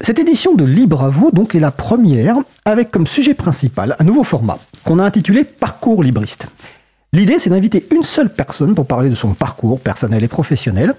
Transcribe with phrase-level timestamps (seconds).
[0.00, 4.04] Cette édition de Libre à vous donc est la première avec comme sujet principal un
[4.04, 6.46] nouveau format qu'on a intitulé Parcours libriste.
[7.12, 10.94] L'idée c'est d'inviter une seule personne pour parler de son parcours personnel et professionnel.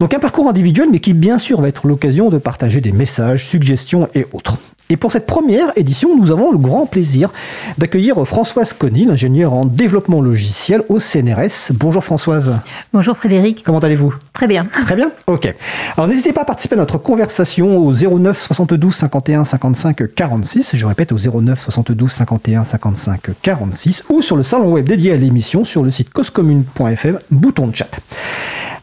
[0.00, 3.46] Donc un parcours individuel mais qui bien sûr va être l'occasion de partager des messages,
[3.46, 4.56] suggestions et autres.
[4.90, 7.32] Et pour cette première édition, nous avons le grand plaisir
[7.78, 11.70] d'accueillir Françoise Conil, ingénieure en développement logiciel au CNRS.
[11.72, 12.56] Bonjour Françoise.
[12.92, 13.62] Bonjour Frédéric.
[13.64, 14.12] Comment allez-vous?
[14.32, 14.64] Très bien.
[14.64, 15.12] Très bien?
[15.28, 15.54] Ok.
[15.96, 20.74] Alors n'hésitez pas à participer à notre conversation au 09 72 51 55 46.
[20.74, 25.16] Je répète au 09 72 51 55 46 ou sur le salon web dédié à
[25.16, 27.90] l'émission sur le site causecommune.fm, bouton de chat.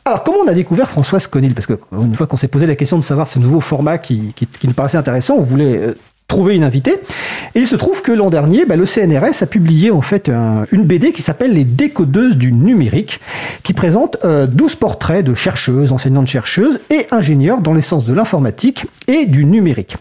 [0.07, 2.97] Alors, comment on a découvert Françoise Conil Parce qu'une fois qu'on s'est posé la question
[2.97, 5.97] de savoir ce nouveau format qui, qui, nous paraissait intéressant, on voulait euh,
[6.27, 6.99] trouver une invitée.
[7.55, 10.29] Et il se trouve que l'an dernier, bah, le CNRS a publié en fait
[10.71, 13.19] une BD qui s'appelle Les décodeuses du numérique,
[13.63, 19.25] qui présente 12 euh, portraits de chercheuses, enseignantes-chercheuses et ingénieurs dans l'essence de l'informatique et
[19.25, 19.95] du numérique.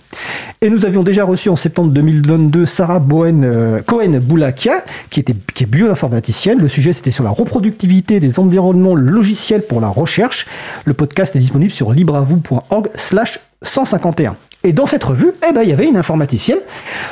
[0.63, 5.67] Et nous avions déjà reçu en septembre 2022 Sarah euh, Cohen-Boulakia, qui, était, qui est
[5.67, 6.59] bioinformaticienne.
[6.59, 10.47] Le sujet c'était sur la reproductivité des environnements logiciels pour la recherche.
[10.85, 14.37] Le podcast est disponible sur libreavou.org slash 151.
[14.65, 16.59] Et dans cette revue, eh ben, il y avait une informaticienne,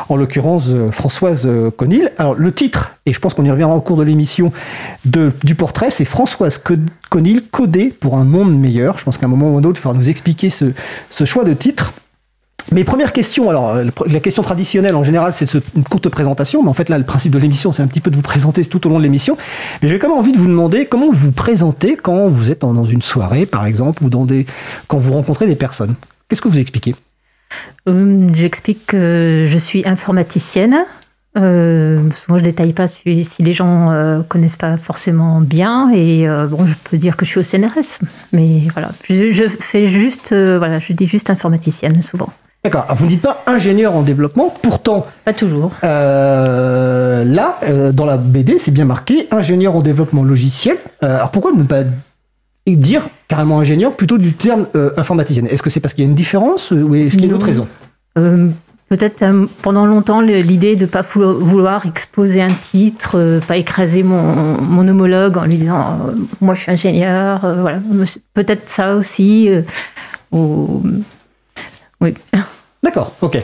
[0.08, 2.10] en l'occurrence euh, Françoise euh, Conil.
[2.18, 4.52] Alors le titre, et je pense qu'on y reviendra au cours de l'émission
[5.04, 6.60] du portrait, c'est Françoise
[7.10, 8.98] Conil, codée pour un monde meilleur.
[8.98, 10.72] Je pense qu'à un moment ou un autre, il faudra nous expliquer ce,
[11.24, 11.92] choix de titre.
[12.72, 16.70] Mes premières questions, alors euh, la question traditionnelle en général c'est une courte présentation, mais
[16.70, 18.84] en fait là le principe de l'émission c'est un petit peu de vous présenter tout
[18.86, 19.36] au long de l'émission.
[19.82, 22.62] Mais j'ai quand même envie de vous demander comment vous vous présentez quand vous êtes
[22.62, 24.10] dans une soirée par exemple ou
[24.88, 25.94] quand vous rencontrez des personnes.
[26.28, 26.94] Qu'est-ce que vous expliquez?
[27.86, 30.84] J'explique que je suis informaticienne.
[31.36, 35.90] Euh, souvent, je détaille pas si, les gens euh, connaissent pas forcément bien.
[35.92, 37.98] Et euh, bon, je peux dire que je suis au CNRS,
[38.32, 42.28] mais voilà, je, fais juste, voilà, je dis juste informaticienne souvent.
[42.62, 42.86] D'accord.
[42.90, 45.06] Vous ne dites pas ingénieur en développement, pourtant.
[45.24, 45.72] Pas toujours.
[45.82, 47.58] là,
[47.92, 50.78] dans la BD, c'est bien marqué ingénieur en développement logiciel.
[51.02, 51.82] alors pourquoi ne pas
[52.66, 55.46] et dire carrément ingénieur plutôt du terme euh, informaticienne.
[55.46, 57.28] Est-ce que c'est parce qu'il y a une différence euh, ou est-ce qu'il y a
[57.28, 57.66] une autre raison?
[58.18, 58.48] Euh,
[58.90, 59.24] Peut-être
[59.62, 65.38] pendant longtemps l'idée de ne pas vouloir exposer un titre, pas écraser mon, mon, homologue
[65.38, 65.98] en lui disant
[66.42, 67.80] moi je suis ingénieur, voilà.
[68.34, 69.48] Peut-être ça aussi.
[70.30, 72.14] Oui.
[72.84, 73.42] D'accord, ok.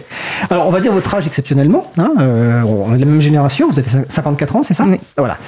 [0.50, 1.90] Alors, on va dire votre âge exceptionnellement.
[1.96, 5.00] Hein, euh, on est de la même génération, vous avez 54 ans, c'est ça Oui.
[5.16, 5.38] Voilà.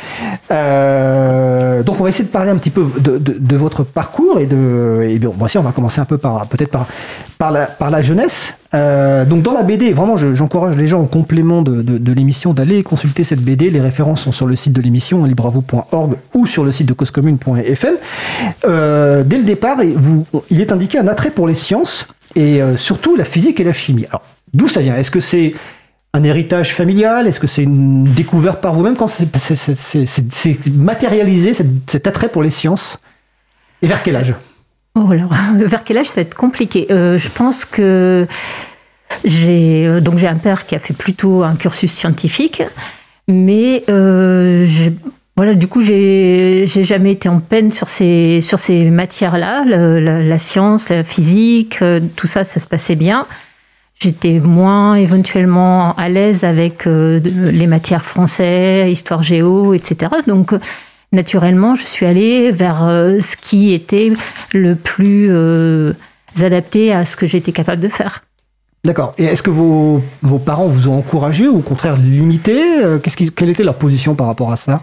[0.50, 5.06] Euh, donc, on va essayer de parler un petit peu de, votre parcours et de.
[5.06, 6.86] Et bon, voici, on va commencer un peu par peut-être par,
[7.36, 8.54] par, la, par la jeunesse.
[8.72, 13.24] Euh, donc, dans la BD, vraiment, j'encourage les gens en complément de, l'émission d'aller consulter
[13.24, 13.68] cette BD.
[13.68, 17.96] Les références sont sur le site de l'émission, libravo.org ou sur le site de causecommune.fm.
[18.64, 23.16] dès le départ, vous, il est indiqué un attrait pour les sciences et euh, surtout
[23.16, 24.06] la physique et la chimie.
[24.06, 24.22] Alors,
[24.52, 24.96] d'où ça vient?
[24.96, 25.54] Est-ce que c'est
[26.12, 27.26] un héritage familial?
[27.26, 28.96] Est-ce que c'est une découverte par vous-même?
[28.96, 29.28] Quand c'est
[30.70, 32.98] matérialisé, cet, attrait pour les sciences?
[33.82, 34.34] Et vers quel âge?
[34.94, 36.08] Oh, alors, vers quel âge?
[36.08, 36.86] Ça va être compliqué.
[36.90, 38.26] Euh, Je pense que
[39.24, 42.62] j'ai euh, j'ai un père qui a fait plutôt un cursus scientifique,
[43.28, 43.84] mais
[45.34, 49.64] voilà, du coup, j'ai jamais été en peine sur ces, sur ces matières-là.
[49.64, 53.26] La, science, la physique, euh, tout ça, ça se passait bien.
[53.98, 60.12] J'étais moins éventuellement à l'aise avec euh, les matières françaises, histoire géo, etc.
[60.26, 60.52] Donc,
[61.12, 64.12] naturellement, je suis allée vers euh, ce qui était
[64.52, 65.32] le plus
[66.42, 68.22] adapté à ce que j'étais capable de faire.
[68.84, 69.14] D'accord.
[69.16, 72.60] Et est-ce que vos, vos, parents vous ont encouragé ou au contraire limité?
[73.34, 74.82] Quelle était leur position par rapport à ça?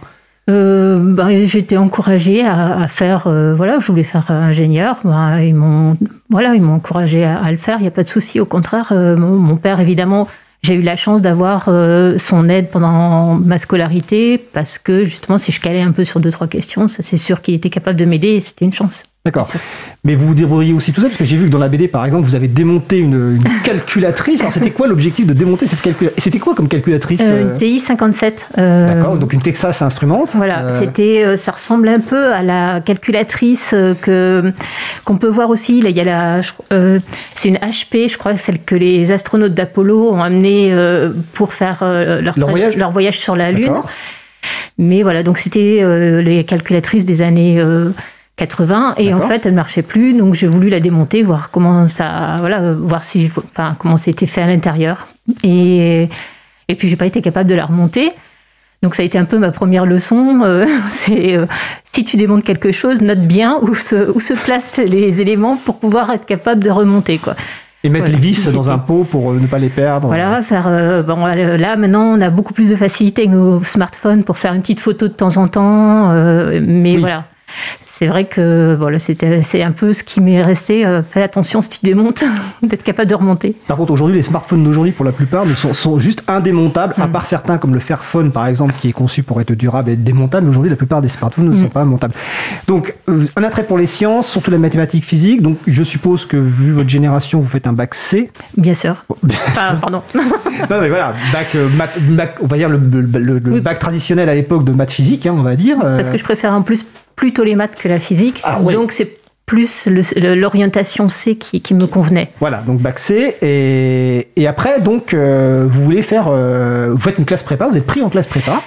[0.50, 5.00] Euh, bah, J'étais encouragée à, faire, euh, voilà, je voulais faire ingénieur.
[5.04, 5.98] Bah, ils m'ont,
[6.30, 7.78] voilà, ils m'ont encouragé à, le faire.
[7.80, 8.40] Il n'y a pas de souci.
[8.40, 10.28] Au contraire, euh, mon, père, évidemment,
[10.62, 15.52] j'ai eu la chance d'avoir euh, son aide pendant ma scolarité parce que justement, si
[15.52, 18.06] je calais un peu sur deux trois questions, ça c'est sûr qu'il était capable de
[18.06, 19.04] m'aider et c'était une chance.
[19.32, 19.50] D'accord.
[20.06, 21.90] Mais vous vous débrouillez aussi tout ça, parce que j'ai vu que dans la BD,
[21.90, 24.40] par exemple, vous avez démonté une, calculatrice.
[24.40, 27.48] Alors, c'était quoi l'objectif de démonter cette calculatrice Et c'était quoi comme calculatrice euh, Une
[27.50, 28.48] euh TI 57.
[28.58, 30.24] Euh, D'accord, donc une Texas Instruments.
[30.36, 34.54] Voilà, c'était, ça ressemble un peu à la calculatrice que
[35.04, 35.82] qu'on peut voir aussi.
[35.82, 36.42] Là, il y a la,
[37.36, 40.74] c'est une HP, je crois, celle que les astronautes d'Apollo ont amenée
[41.34, 43.74] pour faire leur, voyage leur voyage sur la Lune.
[44.78, 45.84] Mais voilà, donc c'était
[46.22, 47.62] les calculatrices des années
[48.40, 51.88] 80 et en fait elle ne marchait plus donc j'ai voulu la démonter voir comment
[51.88, 55.08] ça voilà voir si enfin, comment c'était fait à l'intérieur
[55.44, 56.10] et
[56.70, 58.12] et puis j'ai pas été capable de la remonter
[58.82, 61.46] donc ça a été un peu ma première leçon euh, c'est euh,
[61.92, 65.76] si tu démontes quelque chose note bien où se où se placent les éléments pour
[65.80, 67.36] pouvoir être capable de remonter quoi
[67.84, 68.20] Et mettre Voilà.
[68.20, 70.08] les vis dans un pot pour euh, ne pas les perdre.
[70.08, 70.68] Voilà, faire.
[70.68, 74.54] euh, bon, là maintenant, on a beaucoup plus de facilité avec nos smartphones pour faire
[74.54, 76.10] une petite photo de temps en temps.
[76.62, 76.98] mais Oui.
[77.00, 77.24] voilà,
[78.00, 80.86] c'est vrai que voilà, c'est un peu ce qui m'est resté.
[80.86, 82.24] euh, fais attention si tu démontes,
[82.64, 83.56] d'être capable de remonter.
[83.68, 87.12] Par contre, aujourd'hui, les smartphones d'aujourd'hui, pour la plupart, sont, sont juste indémontables, à Mm.
[87.12, 90.04] part certains comme le Fairphone, par exemple, qui est conçu pour être durable et être
[90.04, 90.48] démontable.
[90.48, 91.64] Aujourd'hui, la plupart des smartphones ne Mm.
[91.64, 92.14] sont pas montables.
[92.68, 95.42] Donc, euh, un attrait pour les sciences, surtout la mathématique physique.
[95.42, 98.32] Donc, je suppose que, vu votre génération, vous faites un bac C.
[98.56, 99.04] Bien sûr.
[99.10, 99.80] Bon, bien Ah, sûr.
[99.82, 100.02] pardon.
[100.70, 103.62] Non, mais voilà, bac, euh, bac- on va dire le, le- le- le Oui.
[103.62, 105.78] bac traditionnel à l'époque de maths physique, hein, on va dire.
[105.80, 106.86] Parce que je préfère en plus
[107.20, 108.40] plutôt les maths que la physique.
[108.46, 108.74] Ah, oui.
[108.74, 112.30] Donc c'est plus l'orientation C qui, qui me convenait.
[112.40, 113.36] Voilà, donc bac C.
[113.42, 116.28] Et, et après, donc, euh, vous voulez faire.
[116.30, 118.62] euh, vous faites une classe prépa, vous êtes pris en classe prépa.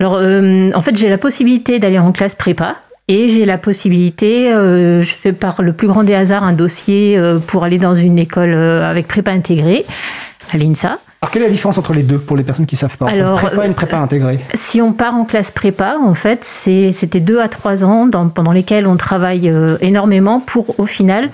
[0.00, 2.76] Alors, euh, en fait, j'ai la possibilité d'aller en classe prépa
[3.08, 7.64] et j'ai la possibilité, je fais par le plus grand des hasards un dossier pour
[7.64, 9.86] aller dans une école avec prépa intégrée
[10.52, 10.98] à l'INSA.
[11.24, 13.06] Alors, quelle est la différence entre les deux pour les personnes qui ne savent pas
[13.08, 16.12] Alors, une prépa et une euh, prépa intégrée Si on part en classe prépa, en
[16.12, 20.84] fait, c'était deux à trois ans dans- pendant lesquels on travaille euh, énormément pour, au
[20.84, 21.30] final,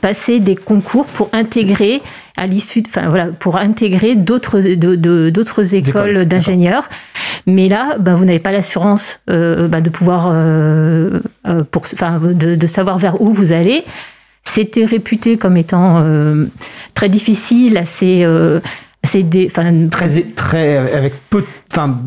[0.00, 2.02] passer des concours pour intégrer
[2.36, 6.88] à l'issue, enfin voilà, pour intégrer d'autres d'autres écoles, d'ingénieurs.
[7.48, 11.18] Mais là, ben, vous n'avez pas l'assurance euh, ben, de pouvoir, euh,
[11.48, 13.82] euh, pour, enfin, de, de savoir vers où vous allez.
[14.44, 16.46] C'était réputé comme étant euh,
[16.94, 18.22] très difficile, assez,
[19.90, 21.98] très, très avec peu, enfin,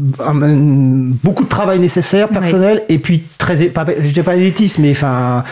[1.24, 5.44] beaucoup de travail nécessaire, personnel, et puis très, pas, je dirais pas élitiste, mais enfin,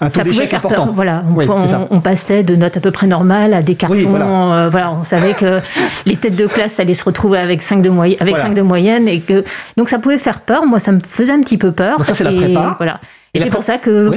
[0.00, 0.84] un taux ça pouvait d'échec faire important.
[0.86, 0.92] peur.
[0.94, 3.96] Voilà, on, Oui, on- on passait de notes à peu près normales à des cartons.
[3.96, 4.26] Oui, voilà.
[4.26, 5.60] euh, voilà, on savait que
[6.06, 8.50] les têtes de classe allaient se retrouver avec 5 de, moyenne, avec Voilà.
[8.54, 9.44] de moyenne et que
[9.76, 10.66] donc ça pouvait faire peur.
[10.66, 12.04] Moi, ça me faisait un petit peu peur.
[12.04, 12.74] Ça, c'est la et prépa.
[12.78, 13.00] Voilà.
[13.34, 14.12] Et c'est pour ça que.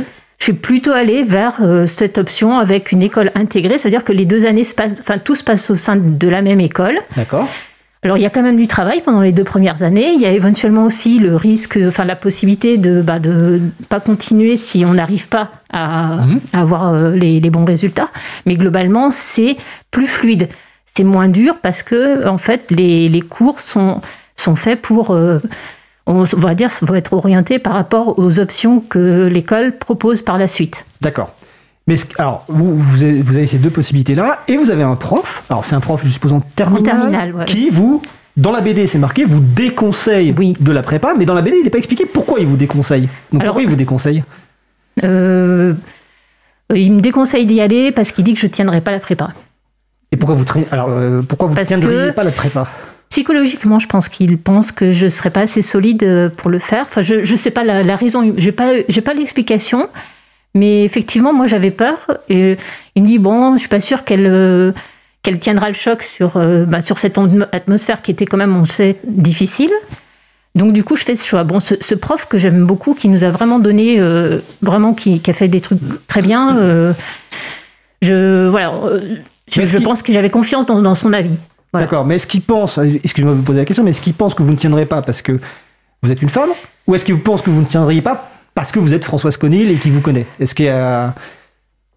[0.45, 4.25] Je suis plutôt allée vers euh, cette option avec une école intégrée, c'est-à-dire que les
[4.25, 6.99] deux années se passent, enfin tout se passe au sein de la même école.
[7.17, 7.47] D'accord.
[8.03, 10.11] Alors il y a quand même du travail pendant les deux premières années.
[10.13, 13.59] Il y a éventuellement aussi le risque, enfin la possibilité de bah, de
[13.89, 16.39] pas continuer si on n'arrive pas à, Mhm.
[16.53, 18.09] à avoir euh, les, les bons résultats.
[18.45, 19.57] Mais globalement c'est
[19.89, 20.49] plus fluide,
[20.95, 23.99] c'est moins dur parce que en fait les, les cours sont
[24.35, 25.39] sont faits pour euh,
[26.07, 30.37] on va dire ça va être orienté par rapport aux options que l'école propose par
[30.37, 30.85] la suite.
[31.01, 31.33] D'accord.
[31.87, 35.43] Mais alors, vous, vous, avez, vous avez ces deux possibilités-là, et vous avez un prof,
[35.51, 37.45] alors c'est un prof, je suppose, en terminale, terminale, ouais.
[37.45, 38.01] qui vous,
[38.37, 40.55] dans la BD, c'est marqué, vous déconseille Oui.
[40.59, 43.07] de la prépa, mais dans la BD, il n'est pas expliqué pourquoi il vous déconseille.
[43.31, 44.23] Donc Alors- pourquoi il vous déconseille?
[45.03, 45.73] Euh,
[46.73, 49.29] il me déconseille d'y aller parce qu'il dit que je tiendrai pas la prépa.
[50.11, 52.67] Et pourquoi vous, alors, euh, pourquoi vous Parce tiendriez que- pas la prépa?
[53.15, 56.85] Psychologiquement, je pense qu'il pense que je serais pas assez solide euh, pour le faire.
[56.89, 59.87] Enfin, je ne sais pas la, la raison, j'ai pas j'ai pas l'explication,
[60.53, 61.95] mais effectivement, moi j'avais peur.
[62.27, 62.57] Et
[62.95, 64.73] il me dit bon, je suis pas sûre qu'elle euh,
[65.23, 68.53] qu'elle tiendra le choc sur euh, bah, sur cette atmo- atmosphère qui était quand même,
[68.53, 69.71] on sait, difficile.
[70.53, 71.45] Donc du coup, je fais ce choix.
[71.45, 75.21] Bon, ce, ce prof que j'aime beaucoup, qui nous a vraiment donné, euh, vraiment qui,
[75.21, 75.79] qui a fait des trucs
[76.09, 76.57] très bien.
[76.57, 76.91] euh,
[78.01, 78.99] je voilà, euh,
[79.49, 81.37] je, je pense que j'avais confiance dans, dans son avis.
[81.75, 81.85] Voilà.
[81.87, 84.33] D'accord, mais est-ce qu'il pense, excusez-moi de vous poser la question, mais est-ce qu'il pense
[84.33, 85.39] que vous ne tiendrez pas parce que
[86.03, 86.49] vous êtes une femme
[86.87, 89.71] Ou est-ce qu'il pense que vous ne tiendriez pas parce que vous êtes Françoise Conil
[89.71, 90.25] et qu'il vous connaît?
[90.39, 91.13] Est-ce qu'il y a...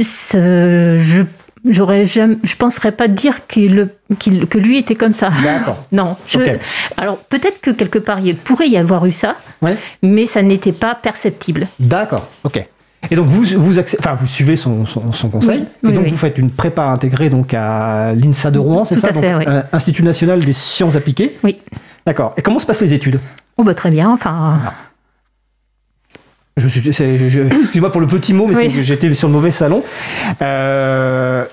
[0.00, 1.22] Je
[1.68, 3.88] j'aurais jamais, je penserais pas dire qu'il,
[4.20, 5.30] qu'il- que lui était comme ça.
[5.42, 5.84] D'accord.
[5.92, 6.16] Non.
[6.28, 6.50] je- Ok.
[6.96, 9.76] Alors peut-être que quelque part il pourrait y avoir eu ça, Ouais.
[10.02, 11.66] mais ça n'était pas perceptible.
[11.80, 12.64] D'accord, ok.
[13.10, 16.04] Et donc vous, vous, accé- enfin, vous suivez son, son, son conseil, Oui, et donc
[16.04, 16.10] oui.
[16.10, 19.62] vous faites une prépa intégrée donc à l'INSA de Rouen, c'est ça à donc, euh,
[19.72, 21.38] Institut national des sciences appliquées.
[21.44, 21.58] Oui.
[22.06, 22.34] D'accord.
[22.36, 23.20] Et comment se passent les études?
[23.56, 24.10] Oh bah très bien.
[24.10, 24.58] Enfin,
[26.56, 29.28] Je suis, c'est- je- je- excuse-moi pour le petit mot, mais c'est que j'étais sur
[29.28, 29.84] le mauvais salon.
[30.42, 31.44] Euh,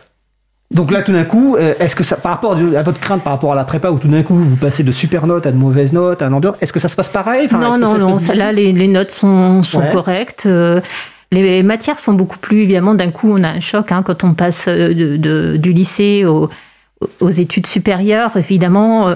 [0.73, 3.33] donc là, tout d'un coup, euh, est-ce que ça, par rapport à votre crainte par
[3.33, 5.57] rapport à la prépa, où tout d'un coup vous passez de super notes à de
[5.57, 7.45] mauvaises notes, à un endroit, est-ce que ça se passe pareil?
[7.45, 8.19] Enfin, non que non ça non.
[8.19, 9.91] Ça, là les, les notes sont, sont Ouais.
[9.91, 10.45] correctes.
[10.47, 10.81] euh,
[11.31, 12.95] les matières sont beaucoup plus évidemment.
[12.95, 16.49] D'un coup, on a un choc hein, quand on passe euh, de- du lycée au-
[17.19, 18.37] aux études supérieures.
[18.37, 19.09] Évidemment.
[19.09, 19.15] euh,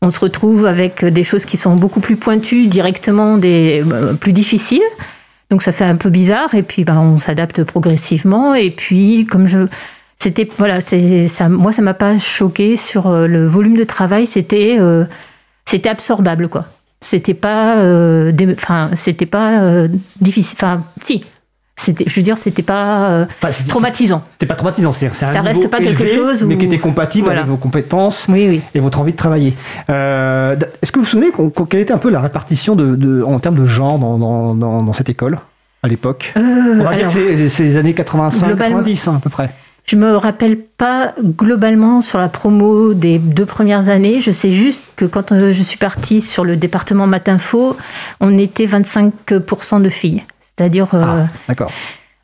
[0.00, 4.32] on se retrouve avec des choses qui sont beaucoup plus pointues, directement des euh, plus
[4.32, 4.82] difficiles.
[5.50, 9.46] Donc ça fait un peu bizarre et puis ben, on s'adapte progressivement et puis comme
[9.48, 9.66] je
[10.18, 14.76] c'était voilà ça moi ça m'a pas choqué sur le volume de travail c'était
[15.64, 16.66] c'était absorbable quoi
[17.00, 19.88] c'était pas euh, enfin c'était pas euh,
[20.20, 21.24] difficile enfin si
[21.76, 23.24] c'était je veux dire c'était pas euh,
[23.68, 26.64] traumatisant C'était pas traumatisant, c'est-à-dire c'est un Ça reste pas quelque chose mais où- qui
[26.66, 27.40] était compatible Voilà.
[27.42, 29.54] avec vos compétences oui oui et votre envie de travailler.
[29.90, 31.28] Euh, Est-ce que vous vous souvenez
[31.70, 34.82] quelle était un peu la répartition de, de- en termes de genre dans, dans- dans-
[34.82, 35.38] dans cette école
[35.84, 36.32] à l'époque?
[36.36, 36.40] Euh,
[36.80, 39.50] On va dire que c'est les années 85-90 globalement- hein, à peu près.
[39.88, 44.20] Je me rappelle pas globalement sur la promo des deux premières années.
[44.20, 47.74] Je sais juste que quand euh, je suis partie sur le département Matinfo,
[48.20, 50.24] on était 25% de filles.
[50.42, 50.88] C'est-à-dire.
[50.92, 51.72] Euh, ah, d'accord.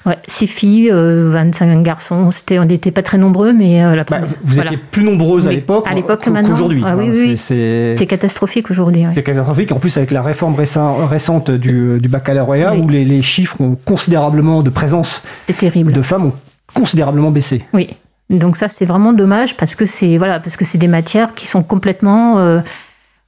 [0.04, 2.30] Ouais, 6 filles, 25 euh, garçons.
[2.30, 5.86] C'était, on n'était pas très nombreux, mais la bah, Vous étiez plus nombreuses à l'époque,
[5.88, 6.82] à l'époque qu'aujourd'hui.
[6.84, 9.06] Ah, oui, oui, c'est, catastrophique aujourd'hui.
[9.10, 9.72] C'est catastrophique.
[9.72, 14.62] En plus, avec la réforme récente du, du baccalauréat, où les, les, chiffres ont considérablement
[14.62, 15.22] de présence
[15.58, 15.94] terrible.
[15.94, 16.34] de femmes ont
[16.74, 17.64] considérablement baissé.
[17.72, 17.88] Oui.
[18.30, 21.46] Donc ça, c'est vraiment dommage parce que c'est voilà, parce que c'est des matières qui
[21.46, 22.60] sont complètement euh,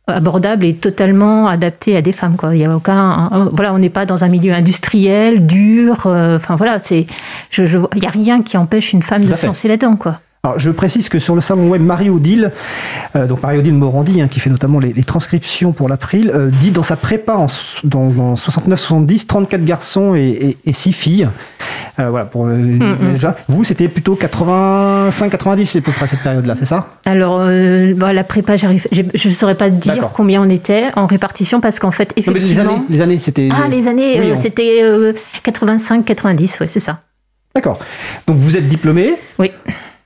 [0.07, 2.37] abordables et totalement adaptées à des femmes.
[2.37, 2.55] Quoi.
[2.55, 6.07] Il y a aucun, voilà, on n'est pas dans un milieu industriel dur.
[6.07, 7.07] Euh, enfin voilà, c'est,
[7.51, 10.21] je, il n'y a rien qui empêche une femme de se lancer là-dedans, quoi
[10.57, 12.53] je précise que sur le salon web Marie-Odile,
[13.15, 16.83] euh, donc Marie-Odile Morandi, hein, qui fait notamment les, transcriptions pour l'April, euh, dit dans
[16.83, 17.47] sa prépa en,
[17.85, 21.29] dans, 69-70, 34 garçons et, 6 filles.
[21.99, 23.37] Euh, voilà, pour déjà.
[23.49, 26.89] Vous, c'était plutôt 85-90 à peu près à cette période-là, c'est ça?
[27.05, 27.39] Alors,
[27.97, 31.79] bah, la prépa, j'arrive, je ne saurais pas dire combien on était en répartition parce
[31.79, 32.85] qu'en fait, effectivement.
[32.89, 33.49] les années, c'était.
[33.53, 34.83] Ah, les années, c'était
[35.45, 37.01] 85-90, ouais, c'est ça.
[37.55, 37.79] D'accord.
[38.27, 39.15] Donc vous êtes diplômé?
[39.39, 39.51] Oui.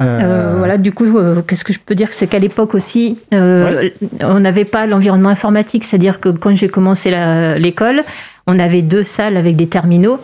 [0.00, 2.08] Euh, voilà, du coup, euh, qu'est-ce que je peux dire?
[2.12, 3.90] C'est qu'à l'époque aussi, euh,
[4.22, 7.10] on n'avait pas l'environnement informatique, c'est-à-dire que quand j'ai commencé
[7.58, 8.02] l'école,
[8.46, 10.18] on avait deux salles avec des terminaux.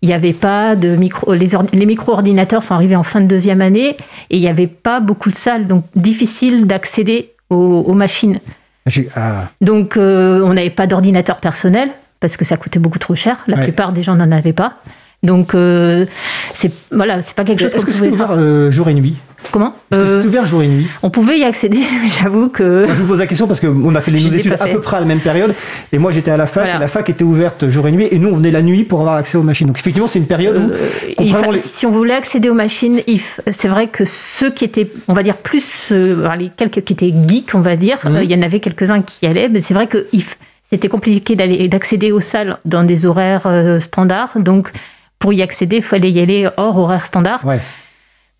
[0.00, 1.34] Il n'y avait pas de micro.
[1.34, 3.96] Les, les micro-ordinateurs sont arrivés en fin de deuxième année
[4.30, 8.38] et il n'y avait pas beaucoup de salles, donc difficile d'accéder aux, machines.
[9.16, 9.50] Ah.
[9.60, 13.44] Donc, on n'avait pas d'ordinateur personnel parce que ça coûtait beaucoup trop cher.
[13.46, 14.74] La plupart des gens n'en avaient pas.
[15.24, 16.06] Donc, euh,
[16.54, 19.16] c'est voilà, c'est pas quelque chose qu'on pouvait que ouvert euh, jour et nuit?
[19.50, 19.74] Comment?
[19.92, 20.86] Euh, ouvert jour et nuit?
[21.02, 22.86] On pouvait y accéder, mais j'avoue que.
[22.86, 25.00] je vous pose la question parce qu'on a fait les études à peu près à
[25.00, 25.56] la même période,
[25.92, 28.18] et moi j'étais à la fac, et la fac était ouverte jour et nuit, et
[28.20, 29.66] nous on venait la nuit pour avoir accès aux machines.
[29.66, 31.24] Donc effectivement, c'est une période où.
[31.64, 33.00] Si on voulait accéder aux machines,
[33.50, 37.56] c'est vrai que ceux qui étaient, on va dire plus, les quelques qui étaient geeks,
[37.56, 38.20] on va dire, mhm.
[38.22, 40.06] il y en avait quelques-uns qui allaient, mais c'est vrai que
[40.70, 43.48] c'était compliqué d'aller d'accéder aux salles dans des horaires
[43.80, 44.70] standards, donc
[45.18, 47.44] pour y accéder, il fallait y aller hors horaire standard.
[47.44, 47.60] Ouais.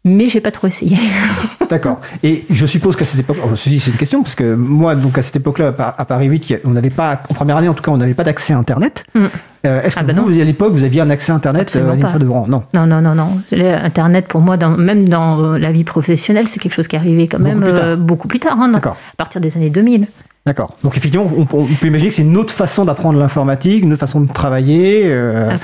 [0.04, 0.96] Mais j'ai pas trop essayé.
[1.70, 2.00] D'accord.
[2.22, 5.22] Et je suppose qu'à cette époque, oh, c'est une question parce que moi, donc à
[5.22, 7.96] cette époque-là, à Paris 8, on n'avait pas, en première année en tout cas, on
[7.96, 9.04] n'avait pas d'accès à Internet.
[9.14, 9.26] Mm.
[9.66, 11.90] Euh, est-ce que ah bah vous, à l'époque, vous aviez un accès à Internet euh,
[11.90, 12.46] à l'INSA de Non.
[12.46, 13.42] Non, non, non, non.
[13.52, 16.98] Internet, pour moi, dans, même dans euh, la vie professionnelle, c'est quelque chose qui est
[16.98, 18.58] arrivé quand même beaucoup plus tard.
[18.60, 18.96] Hein, D'accord.
[19.12, 20.06] À partir des années 2000.
[20.48, 20.78] D'accord.
[20.82, 24.22] Donc effectivement, on, peut imaginer que c'est une autre façon d'apprendre l'informatique, une autre façon
[24.22, 25.54] de travailler euh,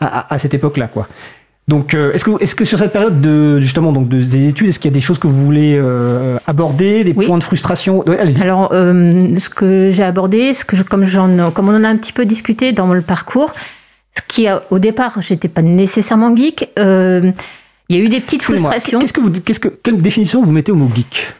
[0.00, 1.06] ah, à, cette époque-là, quoi.
[1.68, 4.80] Donc, euh, est-ce que, est que sur cette période de justement donc des études, est-ce
[4.80, 8.02] qu'il y a des choses que vous voulez euh, aborder, des points de frustration?
[8.02, 8.42] Allez-y.
[8.42, 11.06] Alors, ce que j'ai abordé, ce que comme,
[11.52, 13.52] comme on en a un petit peu discuté dans le parcours,
[14.16, 16.70] ce qui au départ, j'étais pas nécessairement geek.
[16.76, 17.32] il
[17.88, 18.98] y a eu des petites frustrations.
[18.98, 21.34] Qu'est-ce que vous, qu'est-ce que, quelle définition vous mettez au mot geek?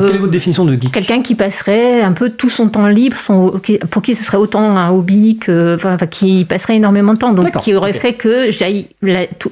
[0.00, 2.86] Quelle est euh, votre définition de geek Quelqu'un qui passerait un peu tout son temps
[2.86, 3.60] libre, son,
[3.90, 7.50] pour qui ce serait autant un hobby que, enfin, qui passerait énormément de temps, donc
[7.60, 8.88] qui aurait fait que j'aille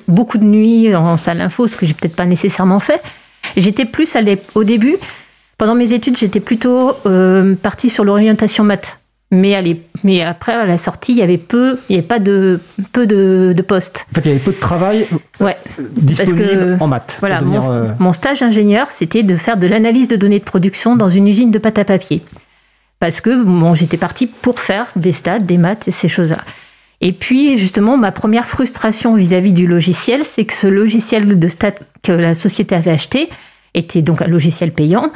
[0.08, 3.02] beaucoup de nuits en salle info, ce que j'ai peut-être pas nécessairement fait.
[3.56, 4.16] J'étais plus
[4.54, 4.96] au début,
[5.58, 8.98] pendant mes études, j'étais plutôt euh, partie sur l'orientation maths.
[9.32, 12.60] Mais, après, à la sortie, il y avait peu, il n'y avait pas de,
[12.92, 14.06] peu de, de, postes.
[14.10, 15.06] En fait, il y avait peu de travail
[15.40, 17.16] ouais, disponible en maths.
[17.20, 21.08] Voilà, euh, mon, stage ingénieur, c'était de faire de l'analyse de données de production dans
[21.08, 22.20] une usine de pâte à papier.
[23.00, 26.44] Parce que bon, j'étais partie pour faire des stats, des maths et ces choses-là.
[27.00, 31.48] Et puis, justement, ma première frustration vis-à-vis -vis du logiciel, c'est que ce logiciel de
[31.48, 31.72] stats
[32.02, 33.30] que la société avait acheté
[33.72, 35.10] était donc un logiciel payant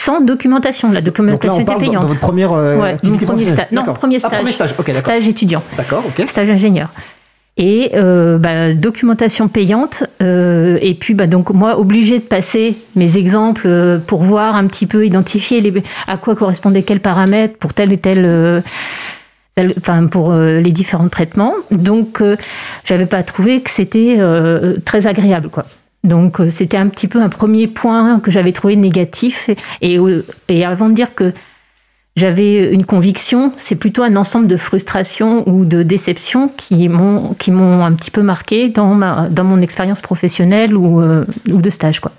[0.00, 0.90] sans documentation.
[0.90, 2.02] La documentation était payante.
[2.02, 3.18] Dans, votre première euh, premier
[3.70, 4.30] Non, premier stage.
[4.32, 5.02] Ah, premier stage, ok, d'accord.
[5.02, 5.62] Stage étudiant.
[5.76, 6.26] D'accord, ok.
[6.26, 6.88] Stage ingénieur.
[7.58, 10.04] Et euh, bah, documentation payante.
[10.22, 14.66] Euh, et puis, bah, donc, moi, obligée de passer mes exemples euh, pour voir un
[14.66, 18.62] petit peu, identifier les, à quoi correspondaient quels paramètres pour tel et tel.
[19.76, 21.52] Enfin, pour les différents traitements.
[21.70, 22.22] Donc,
[22.84, 24.18] j'avais pas trouvé que c'était
[24.86, 25.66] très agréable, quoi.
[26.04, 29.50] Donc euh, c'était un petit peu un premier point que j'avais trouvé négatif.
[29.82, 29.98] Et,
[30.48, 31.32] et, avant de dire que
[32.16, 37.50] j'avais une conviction, c'est plutôt un ensemble de frustrations ou de déceptions qui m'ont qui
[37.50, 41.70] m'ont un petit peu marqué dans ma dans mon expérience professionnelle ou, euh, ou de
[41.70, 42.12] stage quoi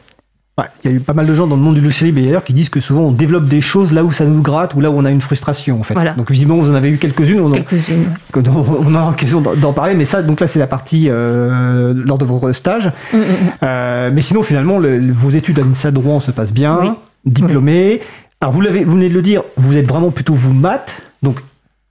[0.84, 2.54] il y a eu pas mal de gens dans le monde du logiciel d'ailleurs qui
[2.54, 4.98] disent que souvent on développe des choses là où ça nous gratte ou là où
[4.98, 5.96] on a une frustration en fait.
[6.18, 7.52] Donc visiblement vous en avez eu quelques-unes.
[7.54, 8.08] Quelques-unes.
[8.86, 12.26] On, a l'occasion d'en parler, mais ça donc là c'est la partie euh, lors de
[12.26, 12.92] votre stage.
[13.14, 13.26] Mm, mm, mm.
[13.64, 18.02] Euh, mais sinon finalement vos études à l'INSA de Rouen se passent bien, diplômé.
[18.40, 21.40] Alors vous l'avez, vous venez de le dire, vous êtes vraiment plutôt vous maths, donc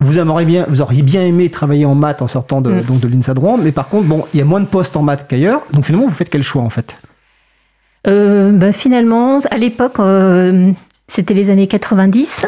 [0.00, 3.08] vous aimeriez bien, vous auriez bien aimé travailler en maths en sortant de, donc de
[3.08, 5.26] l'INSA de Rouen, mais par contre bon il y a moins de postes en maths
[5.28, 6.96] qu'ailleurs, donc finalement vous faites quel choix en fait?
[8.04, 9.98] Ben, Finalement, à l'époque,
[11.06, 12.46] c'était les années 90.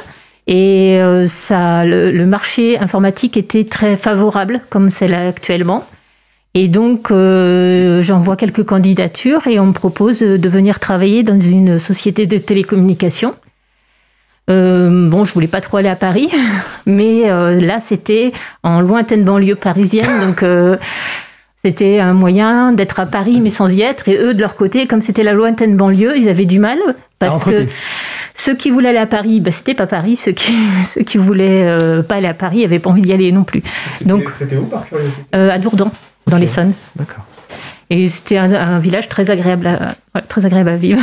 [0.49, 5.85] Et ça, le, marché informatique était très favorable, comme c'est là actuellement.
[6.55, 12.27] Et donc, j'envoie quelques candidatures et on me propose de venir travailler dans une société
[12.27, 13.35] de télécommunications.
[14.51, 16.29] Euh, bon, je voulais pas trop aller à Paris,
[16.87, 18.33] mais euh, là, c'était
[18.63, 20.77] en lointaine banlieue parisienne, donc euh,
[21.65, 24.09] c'était un moyen d'être à Paris, mais sans y être.
[24.09, 26.79] Et eux, de leur côté, comme c'était la lointaine banlieue, ils avaient du mal
[27.19, 27.67] parce que
[28.35, 30.17] ceux qui voulaient aller à Paris, bah, c'était pas Paris.
[30.17, 30.53] Ceux qui
[30.85, 33.63] ceux qui voulaient pas aller à Paris n'avaient pas envie d'y aller non plus.
[34.05, 35.23] Donc, c'était où par curiosité?
[35.33, 35.91] À Dourdan,
[36.27, 36.73] dans l'Essonne.
[36.97, 37.25] D'accord.
[37.93, 39.79] Et c'était un, village très agréable,
[40.27, 41.03] très agréable à vivre.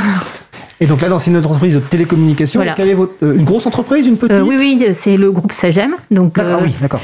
[0.82, 4.08] Et donc là, dans une entreprise de télécommunication, quelle est votre, euh, une grosse entreprise,
[4.08, 5.96] une petite euh, Oui, oui, c'est le groupe Sagem.
[6.10, 7.02] Donc, ah, oui, d'accord.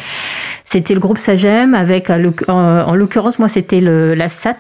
[0.76, 2.18] C'était le groupe Sagem avec, en,
[2.96, 4.58] l'occurrence, moi, c'était la SAT,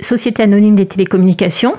[0.00, 1.74] Société Anonyme des Télécommunications.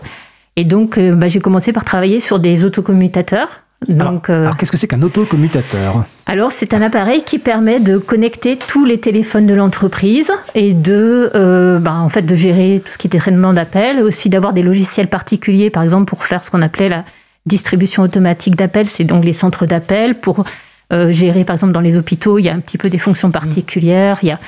[0.56, 3.64] Et donc, bah, j'ai commencé par travailler sur des autocommutateurs.
[3.90, 6.04] Donc, alors, alors qu'est-ce que c'est qu'un autocommutateur?
[6.28, 11.32] Alors, c'est un appareil qui permet de connecter tous les téléphones de l'entreprise et de,
[11.34, 14.62] euh, bah, en fait, de gérer tout ce qui est traitement d'appels, aussi d'avoir des
[14.62, 17.04] logiciels particuliers, par exemple, pour faire ce qu'on appelait la
[17.48, 20.46] distribution automatique d'appels, c'est donc les centres d'appels, pour
[20.92, 23.32] euh, gérer, par exemple, dans les hôpitaux, il y a un petit peu des fonctions
[23.32, 24.40] particulières, il y a...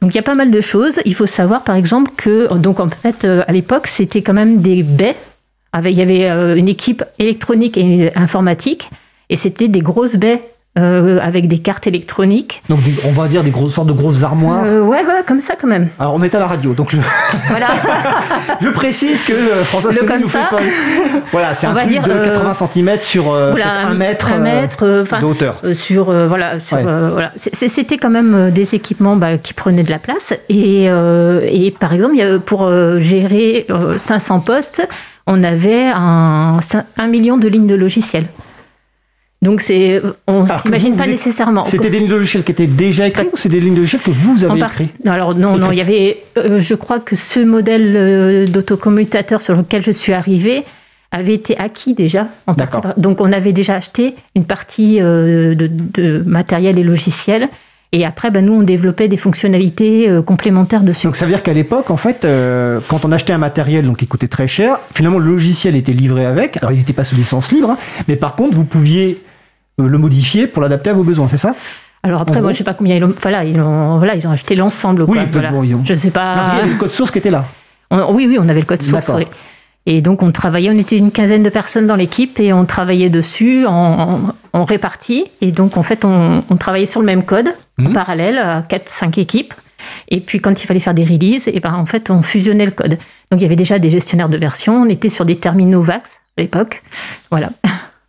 [0.00, 1.00] Donc il y a pas mal de choses.
[1.04, 4.60] Il faut savoir par exemple que donc en fait euh, à l'époque c'était quand même
[4.60, 5.14] des baies
[5.84, 8.90] il y avait euh, une équipe électronique et informatique,
[9.30, 10.42] et c'était des grosses baies
[10.78, 12.62] euh, avec des cartes électroniques.
[12.68, 14.64] Donc on va dire des grosses sortes de grosses armoires.
[14.64, 15.88] Euh, ouais, ouais, comme ça quand même.
[15.98, 16.96] Alors on est à la radio, donc je,
[17.48, 17.66] voilà.
[18.60, 20.44] je précise que euh, François comme nous ça.
[20.44, 20.62] Fait pas...
[21.30, 24.84] Voilà, c'est un truc de 80 cm sur voilà, un mètre, un mètre
[25.20, 25.60] de hauteur.
[25.74, 27.32] sur voilà, sur, voilà.
[27.36, 32.40] C'était quand même des équipements bah, qui prenaient de la place et, et par exemple
[32.40, 34.86] pour gérer 500 postes
[35.26, 36.60] on avait un,
[37.08, 38.26] million de lignes de logiciels.
[39.42, 41.64] Donc c'est, on s'imagine pas nécessairement.
[41.64, 44.02] C'était des lignes de logiciels qui étaient déjà écrites ou c'est des lignes de logiciels
[44.02, 44.94] que vous avez écrites?
[45.04, 49.56] Alors non, non, il y avait, euh, je crois que ce modèle euh, d'autocommutateur sur
[49.56, 50.62] lequel je suis arrivée
[51.10, 52.28] avait été acquis déjà.
[52.46, 52.54] En
[52.96, 57.48] Donc on avait déjà acheté une partie euh, de, matériel et logiciel
[57.94, 61.06] et après, ben, nous, on développait des fonctionnalités euh, complémentaires dessus.
[61.06, 63.98] Donc ça veut dire qu'à l'époque, en fait, euh, quand on achetait un matériel donc,
[63.98, 66.56] qui coûtait très cher, finalement, le logiciel était livré avec.
[66.56, 67.76] Alors, il n'était pas sous licence libre, hein,
[68.08, 69.20] mais par contre, vous pouviez
[69.78, 71.54] le modifier pour l'adapter à vos besoins, c'est ça
[72.04, 73.14] alors après, moi, je sais pas combien ils ont.
[73.22, 75.04] Voilà, ils ont, voilà, ils ont acheté l'ensemble.
[75.06, 75.52] Oui, voilà.
[75.52, 75.82] bon, ils ont...
[75.84, 76.50] Je sais pas.
[76.54, 77.44] il y avait le code source qui était là.
[77.92, 79.08] oui, oui, on avait le code source.
[79.14, 79.26] Oui.
[79.84, 83.10] Et donc on travaillait, on était une quinzaine de personnes dans l'équipe et on travaillait
[83.10, 84.20] dessus en,
[84.52, 85.24] en, répartie.
[85.40, 87.48] Et donc en fait on, travaillait sur le même code
[87.80, 87.92] en mhm.
[87.92, 89.54] parallèle à 4-5 équipes.
[90.08, 92.70] Et puis quand il fallait faire des releases, et ben en fait on fusionnait le
[92.70, 92.96] code.
[93.32, 96.20] Donc il y avait déjà des gestionnaires de version, on était sur des terminaux VAX
[96.38, 96.82] à l'époque.
[97.32, 97.50] Voilà.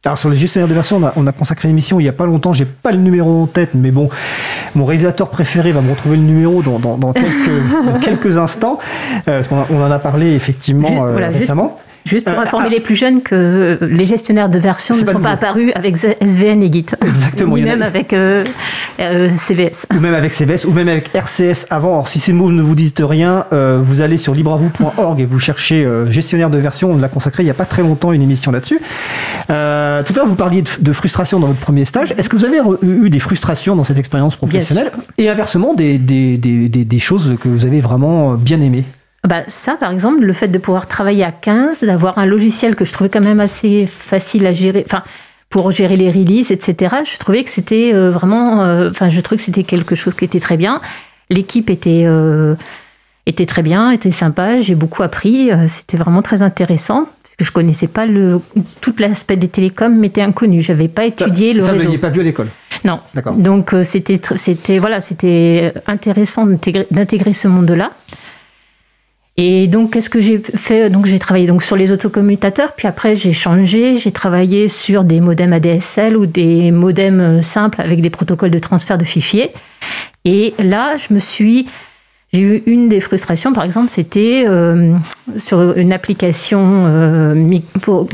[0.06, 2.26] Alors sur les gestionnaires de version, on a, consacré une émission il n'y a pas
[2.26, 4.10] longtemps, j'ai pas le numéro en tête, mais bon,
[4.76, 7.13] mon réalisateur préféré va me retrouver le numéro dans,
[8.02, 8.80] quelques, instants,
[9.30, 11.78] euh, parce qu'on en a parlé effectivement euh, récemment.
[11.80, 12.74] Juste pour euh, informer ah.
[12.74, 16.72] les plus jeunes que les gestionnaires de version ne sont pas apparus avec SVN et
[16.72, 16.86] Git.
[17.02, 17.54] Exactement.
[17.54, 18.44] Ou même avec euh,
[19.00, 19.88] euh, CVS.
[19.96, 21.94] Ou même avec CVS, ou même avec RCS avant.
[21.94, 25.88] Alors si ces mots ne vous disent rien, vous allez sur libravou.org et vous cherchez
[26.08, 26.92] gestionnaire de version.
[26.92, 28.80] On l'a consacré il n'y a pas très longtemps une émission là-dessus.
[29.48, 32.13] tout à l'heure, vous parliez de, frustration dans votre premier stage.
[32.18, 36.38] Est-ce que vous avez eu des frustrations dans cette expérience professionnelle Et inversement, des, des,
[36.38, 38.86] des, des choses que vous avez vraiment bien aimées?
[39.28, 42.84] Bah, ça, par exemple, le fait de pouvoir travailler à 15, d'avoir un logiciel que
[42.84, 45.02] je trouvais quand même assez facile à gérer, enfin,
[45.50, 49.38] pour gérer les releases, etc., je trouvais que c'était euh, vraiment, euh, enfin, je trouvais
[49.38, 50.82] que c'était quelque chose qui était très bien.
[51.30, 52.56] L'équipe était, euh,
[53.26, 57.54] était très bien, était sympa, j'ai beaucoup appris, c'était vraiment très intéressant, parce que je
[57.54, 58.42] connaissais pas le,
[58.82, 61.86] tout l'aspect des télécoms m'était inconnu, j'avais pas étudié le ça, réseau.
[61.86, 62.50] Ça, vous pas vu à l'école
[62.84, 63.00] Non.
[63.14, 63.36] D'accord.
[63.36, 67.92] Donc, c'était, c'était, voilà, c'était intéressant d'intégrer ce monde-là.
[69.36, 70.91] Et donc, qu'est-ce que j'ai fait?
[70.91, 75.22] Donc, j'ai travaillé donc sur les autocommutateurs, puis après, j'ai changé, j'ai travaillé sur des
[75.22, 79.52] modems ADSL ou des modems euh, simples avec des protocoles de transfert de fichiers.
[80.24, 81.67] Et là, je me suis.
[82.32, 84.96] J'ai eu une des frustrations, par exemple, c'était euh,
[85.38, 87.60] sur une application euh,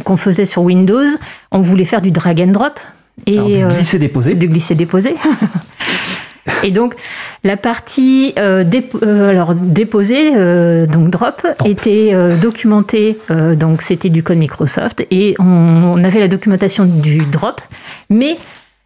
[0.03, 1.07] qu'on faisait sur Windows,
[1.51, 2.79] on voulait faire du drag and drop.
[3.25, 4.35] Et, du glisser-déposer.
[4.35, 5.15] du glisser-déposer.
[6.63, 6.95] Et donc,
[7.43, 8.63] la partie euh,
[9.03, 13.17] euh, alors déposée, euh, donc drop, était documentée,
[13.55, 17.61] donc c'était du code Microsoft, et on, avait la documentation du drop,
[18.09, 18.37] mais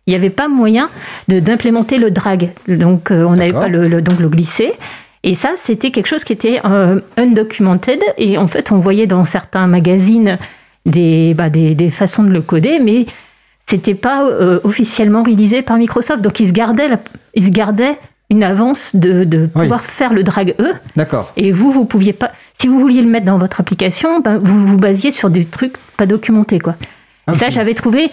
[0.06, 0.90] il n'y avait pas moyen
[1.28, 2.52] d'implémenter le drag.
[2.68, 4.74] Donc, on n'avait pas le, donc le glisser.
[5.26, 6.62] Et ça, c'était quelque chose qui était
[7.16, 8.02] undocumented.
[8.18, 10.38] Et en fait, on voyait dans certains magazines
[10.86, 13.06] des, bah, des, des, façons de le coder, mais
[13.66, 14.26] c'était pas
[14.64, 16.22] officiellement réalisé par Microsoft.
[16.22, 16.90] Donc ils se gardaient,
[17.34, 17.98] ils se gardaient
[18.30, 20.74] une avance de, de pouvoir faire le drag E.
[20.96, 21.32] D'accord.
[21.36, 22.32] Et vous, vous pouviez pas.
[22.60, 25.76] Si vous vouliez le mettre dans votre application, ben, vous vous basiez sur des trucs
[25.98, 26.76] pas documentés, quoi.
[27.28, 28.10] Ah, ça, j'avais trouvé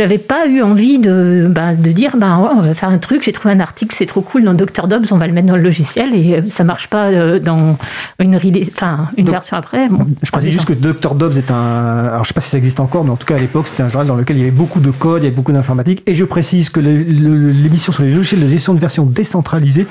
[0.00, 3.32] j'avais pas eu envie de, bah, de dire bah, on va faire un truc, j'ai
[3.32, 4.88] trouvé un article, c'est trop cool dans Dr.
[4.88, 7.76] Dobbs, on va le mettre dans le logiciel et euh, ça marche pas euh, dans
[8.18, 8.34] une,
[8.74, 9.88] enfin, une version après.
[10.22, 11.14] je crois juste que Dr.
[11.14, 12.06] Dobbs est un.
[12.06, 13.82] Alors je sais pas si ça existe encore, mais en tout cas à l'époque c'était
[13.82, 16.02] un journal dans lequel il y avait beaucoup de code, il y avait beaucoup d'informatique.
[16.06, 19.86] Et je précise que l'émission sur les logiciels de gestion de version décentralisée,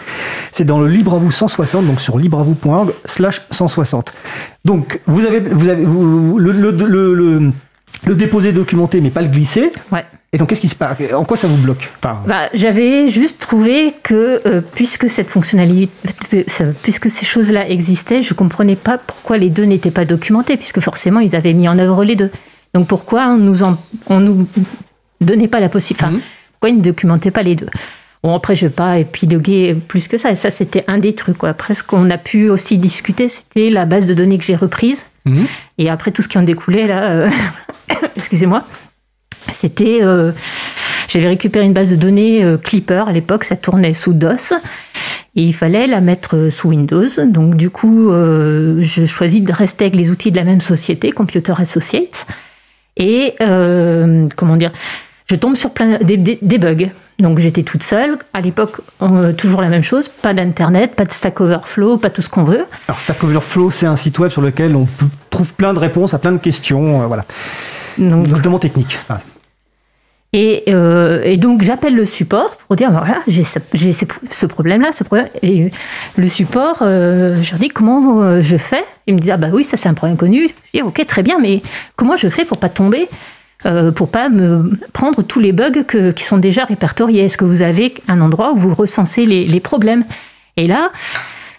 [0.52, 4.12] c'est dans le Libre à vous 160, donc sur libreavou.org slash 160.
[4.66, 7.52] Donc vous avez, vous avez le, le le
[8.08, 9.72] déposer, documenter, mais pas le glisser.
[9.92, 10.06] Ouais.
[10.32, 10.98] Et donc, qu'est-ce qui se passe?
[11.14, 11.90] En quoi ça vous bloque?
[12.02, 15.90] Bah, J'avais juste trouvé que, euh, puisque cette fonctionnalité,
[16.84, 20.82] puisque ces choses-là existaient, je ne comprenais pas pourquoi les deux n'étaient pas documentés, puisque
[20.82, 22.30] forcément, ils avaient mis en œuvre les deux.
[22.76, 24.48] Donc, pourquoi on nous, en, on nous
[25.20, 26.22] donnait pas la possibilité mmh.
[26.52, 27.70] Pourquoi ils ne documentaient pas les deux?
[28.22, 30.32] Bon, après, je ne vais pas épiloguer plus que ça.
[30.32, 31.38] Et ça, c'était un des trucs.
[31.38, 31.50] Quoi.
[31.50, 35.06] Après, ce qu'on a pu aussi discuter, c'était la base de données que j'ai reprise.
[35.30, 35.48] Mhm.
[35.78, 37.30] Et après, tout ce qui en découlait, là, euh,
[38.16, 38.64] excusez-moi,
[39.52, 40.00] c'était.
[40.02, 40.32] Euh,
[41.08, 44.54] j'avais récupéré une base de données euh, Clipper à l'époque, ça tournait sous DOS.
[45.36, 47.08] Et il fallait la mettre sous Windows.
[47.28, 51.54] Donc, du coup, je choisis de rester avec les outils de la même société, Computer
[51.58, 52.26] Associates.
[52.98, 54.72] Et, comment dire,
[55.30, 56.90] je tombe sur plein des, des bugs.
[57.20, 58.18] Donc j'étais toute seule.
[58.34, 60.08] À l'époque, euh, toujours la même chose.
[60.08, 62.66] Pas d'internet, pas de Stack Overflow, pas tout ce qu'on veut.
[62.88, 64.88] Alors Stack Overflow, c'est un site web sur lequel on
[65.30, 67.26] trouve plein de réponses à plein de questions, euh, voilà.
[67.98, 68.98] Notamment techniques.
[70.36, 75.28] Euh, et, donc j'appelle le support pour dire voilà j'ai ce, problème-là, ce problème.
[75.42, 75.72] Et
[76.16, 78.86] le support, je leur dis comment je fais?
[79.08, 80.48] Ils me disent ah bah oui ça c'est un problème connu.
[80.48, 81.62] Je dis ok très bien mais
[81.98, 83.10] comment je fais pour pas tomber?
[83.66, 85.84] Euh, pour pas me prendre tous les bugs
[86.16, 87.26] qui sont déjà répertoriés.
[87.26, 90.06] Est-ce que vous avez un endroit où vous recensez les, problèmes?
[90.56, 90.92] Et là,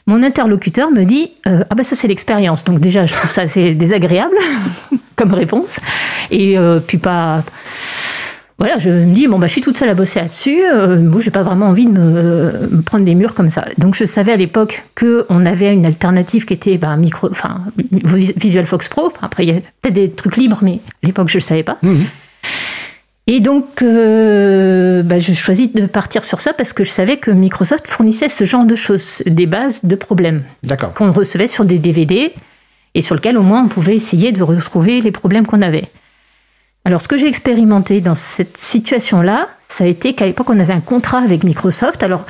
[0.07, 2.65] mon interlocuteur me dit euh, ah ben ça c'est l'expérience.
[2.65, 4.35] Donc déjà je trouve ça c'est désagréable
[5.17, 5.79] comme réponse
[6.31, 7.45] et euh, puis pas
[8.61, 10.61] voilà, je me dis, bon, bah, je suis toute seule à bosser là-dessus.
[10.63, 13.65] Euh, moi, j'ai pas vraiment envie de me, prendre des murs comme ça.
[13.79, 18.67] Donc, je savais à l'époque qu'on avait une alternative qui était bah, micro, enfin, Visual
[18.67, 19.15] Fox Pro.
[19.23, 21.63] Après, il y a peut-être des trucs libres, mais à l'époque, je ne le savais
[21.63, 21.79] pas.
[21.81, 22.03] Mmh.
[23.29, 27.31] Et donc, euh, bah, je choisis de partir sur ça parce que je savais que
[27.31, 30.43] Microsoft fournissait ce genre de choses, des bases de problèmes
[30.95, 32.35] qu'on recevait sur des DVD
[32.95, 35.85] et sur lesquels au moins on pouvait essayer de retrouver les problèmes qu'on avait.
[36.85, 40.73] Alors, ce que j'ai expérimenté dans cette situation-là, ça a été qu'à l'époque, on avait
[40.73, 42.03] un contrat avec Microsoft.
[42.03, 42.25] Alors,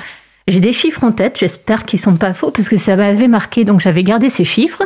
[0.47, 3.27] j'ai des chiffres en tête, j'espère qu'ils ne sont pas faux, parce que ça m'avait
[3.27, 4.83] marqué, donc j'avais gardé ces chiffres.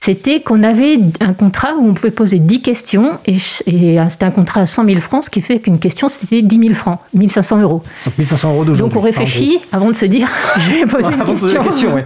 [0.00, 4.62] C'était qu'on avait un contrat où on pouvait poser 10 questions, et, c'était un contrat
[4.62, 7.82] à 100 000 francs, ce qui fait qu'une question, c'était 10 000 francs, 1500 euros.
[8.04, 8.94] Donc 1500 euros d'aujourd'hui.
[8.94, 11.62] Donc on réfléchit avant de se dire, je vais poser une question.
[11.62, 12.04] question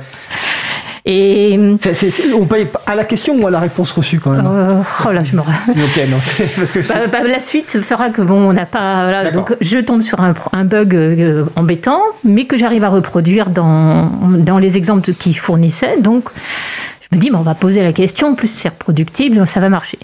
[1.09, 1.57] et
[2.35, 5.23] on paye à la question ou à la réponse reçue quand même euh, Oh là,
[5.23, 5.41] je me.
[5.69, 6.19] ok, non,
[6.57, 9.31] parce que bah, bah, la suite fera que bon, on n'a pas.
[9.31, 14.59] donc je tombe sur un, bug euh, embêtant, mais que j'arrive à reproduire dans, dans
[14.59, 16.01] les exemples qu'ils fournissaient.
[16.01, 16.29] Donc
[17.03, 20.01] je me dis, on va poser la question, en plus c'est reproductible, ça va marcher.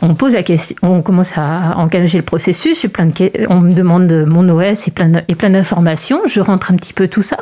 [0.00, 4.10] On pose la question, on commence à engager le processus, plein de, on me demande
[4.26, 7.36] mon OS et plein, et plein d'informations, je rentre un petit peu tout ça.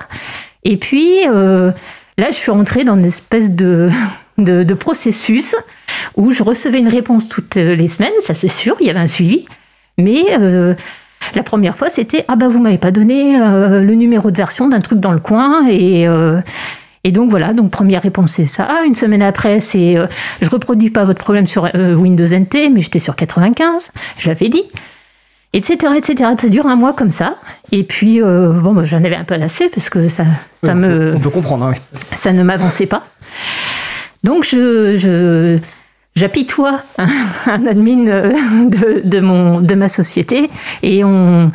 [0.64, 1.70] Et puis, euh,
[2.18, 3.90] Là, je suis rentrée dans une espèce de,
[4.38, 5.54] de, processus
[6.16, 9.06] où je recevais une réponse toutes les semaines, ça c'est sûr, il y avait un
[9.06, 9.46] suivi.
[9.98, 10.74] Mais euh,
[11.34, 14.68] la première fois, c'était Ah ben, vous m'avez pas donné euh, le numéro de version
[14.68, 15.66] d'un truc dans le coin.
[15.68, 16.40] Et, euh,
[17.04, 18.68] et donc voilà, donc première réponse, c'est ça.
[18.86, 19.96] Une semaine après, c'est
[20.40, 24.64] Je reproduis pas votre problème sur Windows NT, mais j'étais sur 95, je l'avais dit
[25.52, 26.30] etc., etc.
[26.38, 27.36] Ça dure un mois comme ça.
[27.70, 31.14] Et puis, euh, bon, moi, j'en avais un peu assez parce que ça, ça me.
[31.16, 32.00] On peut comprendre, hein, oui.
[32.14, 33.04] Ça ne m'avançait pas.
[34.22, 35.58] Donc, je, je
[36.14, 38.32] j'apitoie un, admin euh,
[38.66, 40.50] de, de, mon, de ma société
[40.82, 41.50] et on,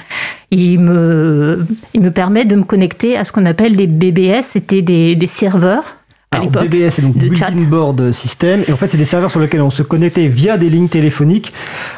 [0.51, 4.81] il, me, il me permet de me connecter à ce qu'on appelle les BBS, c'était
[4.81, 5.96] des, des serveurs
[6.31, 8.63] BBS, c'est donc Building Board System.
[8.67, 11.53] Et en fait, c'est des serveurs sur lesquels on se connectait via des lignes téléphoniques,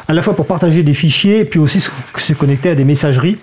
[0.08, 3.38] à la fois pour partager des fichiers, et puis aussi se connecter à des messageries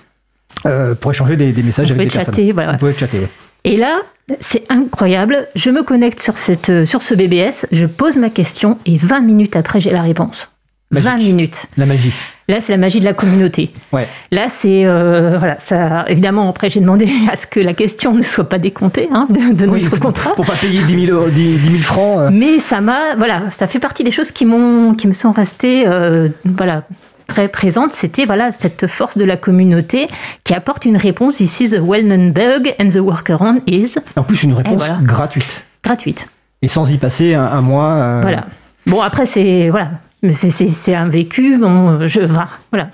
[0.66, 2.76] euh, pour échanger des, messages avec des chatter, personnes.
[2.76, 3.28] On pouvait chatter,
[3.64, 4.00] Et là,
[4.40, 5.48] c'est incroyable.
[5.56, 9.56] Je me connecte sur, cette, sur ce BBS, je pose ma question, et 20 minutes
[9.56, 10.52] après, j'ai la réponse.
[10.92, 11.66] 20 minutes.
[11.76, 12.14] La magie.
[12.50, 13.72] Là, c'est la magie de la communauté.
[13.92, 14.08] Ouais.
[14.32, 16.06] Là, c'est euh, voilà, ça.
[16.08, 19.54] Évidemment, après, j'ai demandé à ce que la question ne soit pas décomptée hein, de,
[19.54, 20.34] de Oui, notre contrat.
[20.34, 22.20] Pour pas payer 10 000, 10 000 francs.
[22.20, 22.30] euh.
[22.32, 25.84] Mais ça m'a, voilà, ça fait partie des choses qui m'ont, qui me sont restées,
[25.88, 26.84] euh, voilà,
[27.28, 27.92] très présentes.
[27.94, 30.08] C'était voilà cette force de la communauté
[30.46, 31.38] qui apporte une réponse.
[31.40, 35.00] This is a well-known bug and the workaround is En plus, une réponse voilà.
[35.04, 35.66] gratuite.
[35.84, 36.26] gratuite.
[36.62, 37.92] Et sans y passer un, un mois.
[37.92, 38.46] euh, Voilà.
[38.86, 39.90] Bon après c'est voilà,
[40.24, 41.58] Mais c'est- un vécu.
[41.58, 42.50] Bon, je voilà.
[42.72, 42.90] voilà.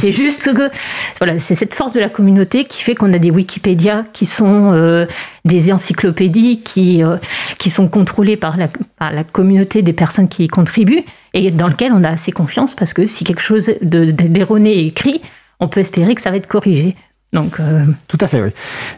[0.00, 0.68] C'est- juste que
[1.18, 4.72] voilà, c'est cette force de la communauté qui fait qu'on a des Wikipédia qui sont
[4.74, 5.06] euh,
[5.44, 7.18] des encyclopédies qui euh,
[7.58, 8.66] qui sont contrôlées par la
[8.98, 12.74] par la communauté des personnes qui y contribuent et dans lequel on a assez confiance
[12.74, 15.20] parce que si quelque chose de- d'erroné est écrit,
[15.60, 16.96] on peut espérer que ça va être corrigé.
[17.36, 18.50] Donc euh, Tout à fait, oui.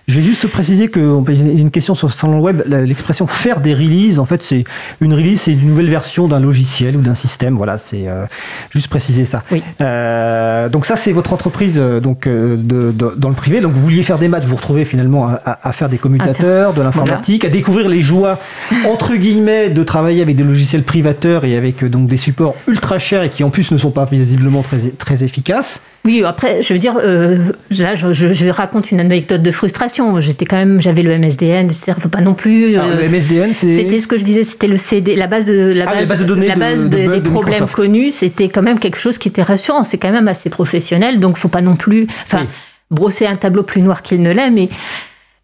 [0.06, 2.62] Je vais juste préciser qu'il y a une question sur le salon web.
[2.66, 4.64] L'expression faire des releases, en fait, c'est
[5.00, 7.56] une release, c'est une nouvelle version d'un logiciel ou d'un système.
[7.56, 8.24] Voilà, c'est euh,
[8.70, 9.42] juste préciser ça.
[9.50, 9.62] Oui.
[9.80, 13.60] Euh, donc ça, c'est votre entreprise donc de, de- dans le privé.
[13.60, 16.82] Donc vous vouliez faire des maths, vous vous retrouvez finalement à, faire des commutateurs, de
[16.82, 18.38] l'informatique, à découvrir les joies
[18.86, 23.22] entre guillemets de travailler avec des logiciels privateurs et avec donc des supports ultra chers
[23.22, 25.80] et qui en plus ne sont pas visiblement très très efficaces.
[26.04, 27.38] Oui, après, je veux dire, euh,
[27.78, 30.20] là, je, je- je raconte une anecdote de frustration.
[30.20, 32.76] J'étais quand même, j'avais le MSDN, c'est-à-dire, faut pas non plus.
[32.78, 35.54] Euh, le MSDN, c'est C'était ce que je disais, c'était le CD, la base de
[35.74, 37.74] la Ah, base, de données la base de de- bugs des de problèmes Microsoft.
[37.74, 38.10] connus.
[38.12, 39.84] C'était quand même quelque chose qui était rassurant.
[39.84, 42.46] C'est quand même assez professionnel, donc faut pas non plus, enfin, Oui.
[42.90, 44.68] brosser un tableau plus noir qu'il ne l'est, mais.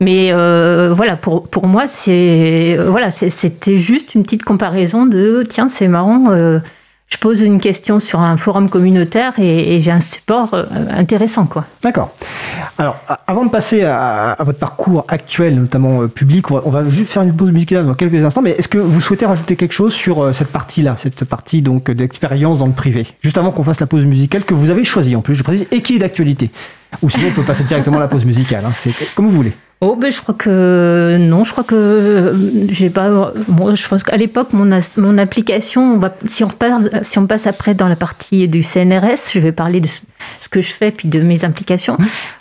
[0.01, 5.45] Mais euh, voilà, pour, pour moi, c'est euh, voilà, c'était juste une petite comparaison de
[5.49, 6.59] tiens, c'est marrant, euh,
[7.15, 11.65] je pose une question sur un forum communautaire et, j'ai un support euh, intéressant, quoi.
[11.81, 12.11] D'accord.
[12.77, 12.99] Alors,
[13.29, 17.13] avant de passer à, votre parcours actuel, notamment euh, public, on va, on va juste
[17.13, 18.43] faire une pause musicale dans quelques instants.
[18.43, 21.89] Mais est-ce que vous souhaitez rajouter quelque chose sur euh, cette partie-là, cette partie donc
[21.89, 25.15] d'expérience dans le privé, juste avant qu'on fasse la pause musicale que vous avez choisie
[25.15, 26.51] en plus, je précise, et qui est d'actualité.
[27.01, 28.65] Ou sinon, on peut passer directement à la pause musicale.
[28.65, 29.53] hein, c'est comme vous voulez.
[29.87, 32.33] Oh, ben, je crois que non, je crois que euh,
[32.71, 33.33] j'ai pas.
[33.49, 36.51] Bon, je pense qu'à l'époque, mon, as- mon application, si, on
[37.03, 39.89] si on passe après dans la partie du CNRS, je vais parler de
[40.41, 41.97] ce que je fais puis de mes implications.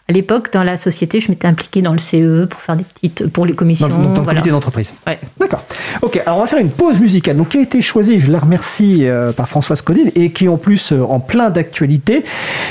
[0.10, 3.28] À l'époque, dans la société, je m'étais impliquée dans le CE pour faire des petites.
[3.28, 3.88] pour les Dans, commissions.
[3.88, 4.24] dans le voilà.
[4.32, 4.94] comité d'entreprise.
[5.08, 5.18] Ouais.
[5.40, 5.64] D'accord.
[6.02, 7.38] Ok, alors on va faire une pause musicale.
[7.38, 10.50] Donc, qui a été choisie, je la remercie euh, par Françoise Codine et qui est
[10.50, 12.26] en plus euh, en plein d'actualité.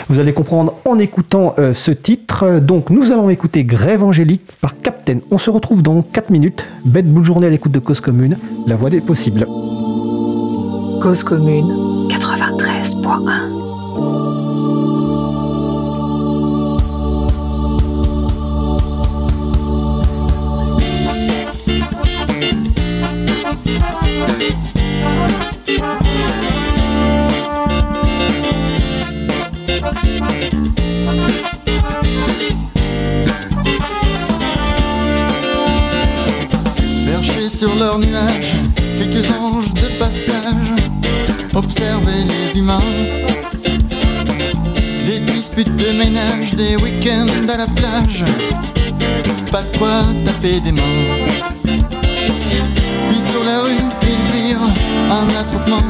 [0.08, 2.58] Vous allez comprendre en écoutant euh, ce titre.
[2.60, 5.18] Donc, nous allons écouter Grève Angélique par Captain.
[5.30, 6.66] On se retrouve dans 4 minutes.
[6.84, 9.46] Bête boule journée à l'écoute de Cause Commune, la voix des possibles.
[11.00, 14.21] Cause commune 93.1
[37.06, 38.54] Perchés sur leurs nuages,
[38.98, 40.42] quelques anges de passage
[41.54, 42.78] observaient les humains.
[45.06, 48.24] Des disputes de ménage, des week-ends à la plage,
[49.50, 51.26] pas de quoi taper des mains.
[51.64, 53.91] Puis sur la rue,
[55.12, 55.84] un attroupement,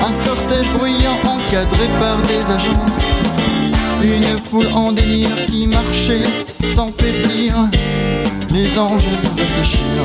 [0.00, 2.84] un cortège bruyant encadré par des agents.
[4.02, 7.54] Une foule en délire qui marchait sans faiblir
[8.50, 9.04] des anges
[9.36, 9.98] réfléchir.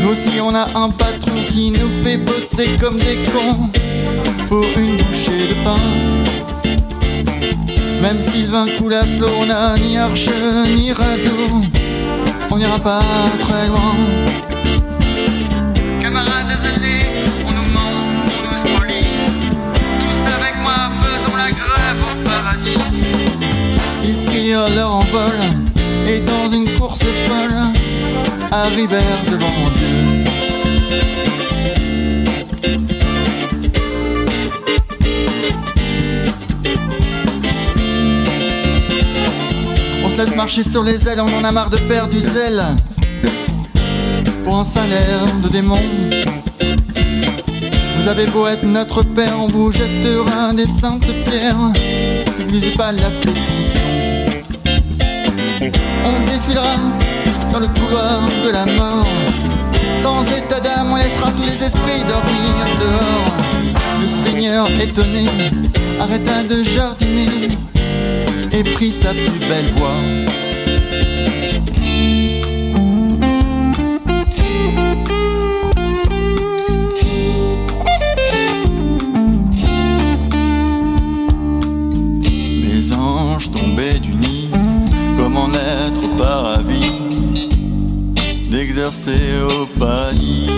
[0.00, 3.70] Nous aussi on a un patron qui nous fait bosser comme des cons
[4.48, 5.80] pour une bouchée de pain.
[8.02, 10.30] Même si le vin coule à flot, on n'a ni arche
[10.74, 11.62] ni radeau,
[12.50, 13.02] on n'ira pas
[13.40, 13.94] très loin.
[24.68, 25.38] Leur envol
[26.06, 27.56] et dans une course folle
[28.52, 29.46] arrivèrent devant
[29.76, 30.24] Dieu.
[40.04, 42.62] On se laisse marcher sur les ailes, on en a marre de faire du zèle
[44.44, 45.80] pour un salaire de démon.
[47.96, 51.72] Vous avez beau être notre père, on vous jettera des saintes pierres.
[52.38, 53.59] N'églisez pas la pétition.
[55.62, 56.76] On défilera
[57.52, 59.06] dans le couloir de la mort.
[60.02, 63.36] Sans état d'âme, on laissera tous les esprits dormir dehors.
[64.00, 65.26] Le Seigneur étonné
[66.00, 67.58] arrêta de jardiner
[68.52, 70.00] et prit sa plus belle voix.
[82.62, 84.39] Les anges tombaient du nid.
[85.32, 86.90] Comment être par avis
[88.50, 90.50] D'exercer au paradis.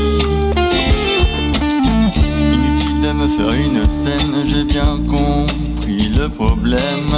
[2.52, 7.12] Inutile de me faire une scène, j'ai bien compris le problème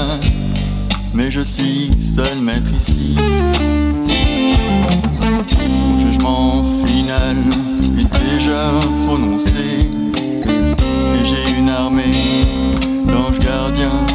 [1.14, 3.17] Mais je suis seul maître ici.
[5.88, 7.37] Mon jugement final
[8.01, 8.73] est déjà
[9.07, 12.40] prononcé Et j'ai une armée
[13.07, 14.13] d'anges gardiens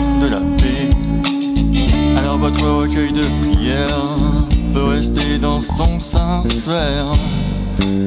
[2.49, 4.17] votre recueil de prières
[4.73, 7.05] peut rester dans son sanctuaire.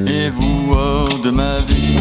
[0.05, 1.97] Et vous hors de ma vie.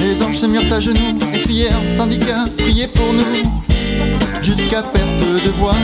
[0.00, 3.50] Les anges se mirent à genoux, essuyèrent, syndicats, priez pour nous,
[4.42, 5.76] jusqu'à perte de voix.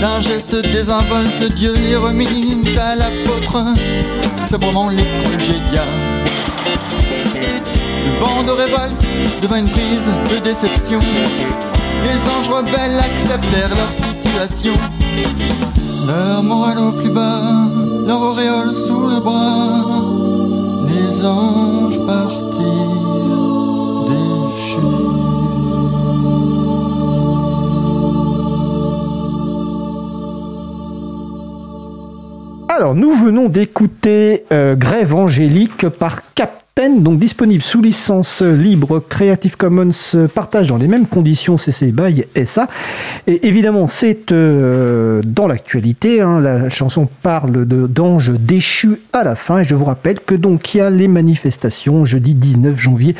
[0.00, 3.62] D'un geste désinvolte, Dieu les remit à l'apôtre,
[4.48, 5.84] sobrement les congédia.
[8.06, 9.06] Le vent de révolte
[9.42, 11.00] devint une prise de déception.
[12.04, 14.74] Les anges rebelles acceptèrent leur situation.
[16.06, 17.40] Leur morale au plus bas,
[18.06, 19.84] leur auréole sous le bras.
[20.86, 23.24] Les anges partirent
[24.06, 25.24] déchus.
[32.68, 36.34] Alors, nous venons d'écouter euh, Grève angélique par
[36.76, 41.92] Captain, donc disponible sous licence libre Creative Commons, euh, partage dans les mêmes conditions CC
[41.92, 42.66] BY SA.
[43.28, 46.20] Et évidemment, c'est euh, dans l'actualité.
[46.20, 49.60] hein, la chanson parle d'anges déchus à la fin.
[49.60, 53.14] Et je vous rappelle que donc il y a les manifestations jeudi 19 janvier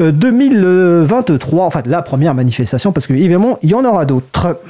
[0.00, 1.64] euh, 2023.
[1.64, 4.60] Enfin, la première manifestation, parce que évidemment, il y en aura d'autres.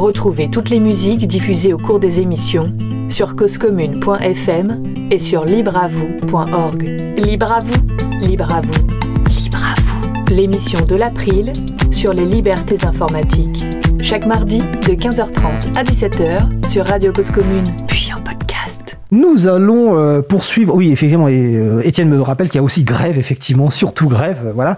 [0.00, 2.74] Retrouvez toutes les musiques diffusées au cours des émissions
[3.10, 6.82] sur causecommune.fm et sur libreavoue.org.
[7.18, 8.86] Libre à vous, libre à vous,
[9.28, 10.34] libre à vous.
[10.34, 11.52] L'émission de l'April
[11.90, 13.62] sur les libertés informatiques.
[14.00, 18.98] Chaque mardi de 15h30 à 17h sur Radio Cause Commune, puis en podcast.
[19.10, 20.74] Nous allons euh, poursuivre.
[20.74, 24.38] Oui, effectivement, et euh, Étienne me rappelle qu'il y a aussi grève, effectivement, surtout grève,
[24.46, 24.76] euh, voilà,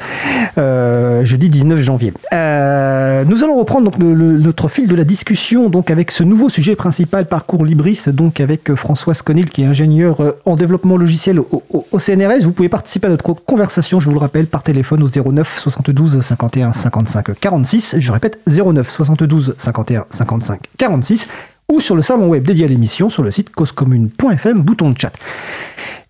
[0.59, 2.13] euh, jeudi 19 janvier.
[2.35, 2.92] Euh,
[3.27, 7.27] nous allons reprendre donc notre fil de la discussion donc avec ce nouveau sujet principal,
[7.27, 11.63] parcours Libris, donc avec euh, Françoise Conil, qui est ingénieur euh, en développement logiciel au,
[11.99, 12.45] CNRS.
[12.45, 16.21] Vous pouvez participer à notre conversation, je vous le rappelle, par téléphone au 09 72
[16.21, 17.97] 51 55 46.
[17.99, 21.27] Je répète, 09 72 51 55 46
[21.71, 25.13] ou sur le salon web dédié à l'émission sur le site causecommune.fm, bouton de chat.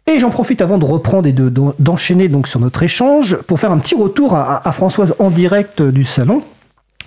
[0.06, 3.60] Et j'en profite avant de reprendre et de- de- d'enchaîner donc sur notre échange pour
[3.60, 6.42] faire un petit retour à, Françoise en direct euh, du salon.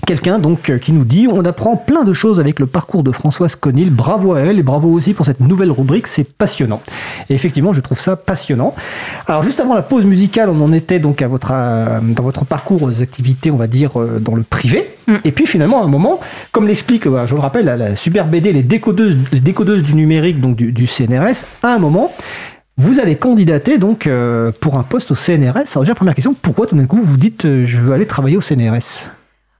[0.05, 3.11] Quelqu'un donc euh, qui nous dit on apprend plein de choses avec le parcours de
[3.11, 3.89] Françoise Conil.
[3.89, 6.81] Bravo à elle et bravo aussi pour cette nouvelle rubrique, c'est passionnant.
[7.29, 8.75] Et effectivement, je trouve ça passionnant.
[9.27, 12.45] Alors juste avant la pause musicale, on en était donc à votre euh, dans votre
[12.45, 14.95] parcours aux activités, on va dire euh, dans le privé.
[15.07, 15.15] Mm.
[15.23, 16.19] Et puis finalement, à un moment,
[16.51, 20.39] comme l'explique, je le rappelle, la, la super BD, les décodeuses, les décodeuses du numérique
[20.39, 22.11] donc du, du CNRS, à un moment.
[22.77, 25.71] Vous allez candidater donc euh, pour un poste au CNRS.
[25.71, 28.35] Alors déjà première question, pourquoi tout d'un coup vous dites euh, je veux aller travailler
[28.35, 29.05] au CNRS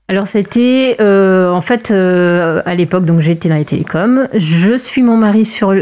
[0.08, 4.28] Alors c'était euh, en fait euh, à l'époque donc j'étais dans les télécoms.
[4.36, 5.74] Je suis mon mari sur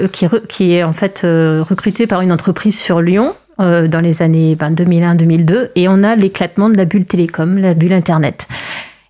[0.47, 4.55] qui, est en fait euh, recruté par une entreprise sur Lyon euh, dans les années
[4.55, 8.47] ben, 2001-2002 et on a l'éclatement de la bulle télécom, la bulle internet.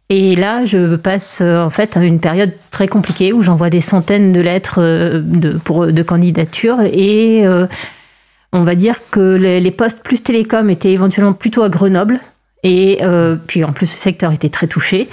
[0.10, 4.34] Et là, je passe en fait à une période très compliquée où j'envoie des centaines
[4.34, 7.46] de lettres de, pour, de candidature et
[8.52, 12.20] on va dire que les postes plus télécom étaient éventuellement plutôt à Grenoble
[12.64, 15.10] et euh, puis en plus ce secteur était très touché.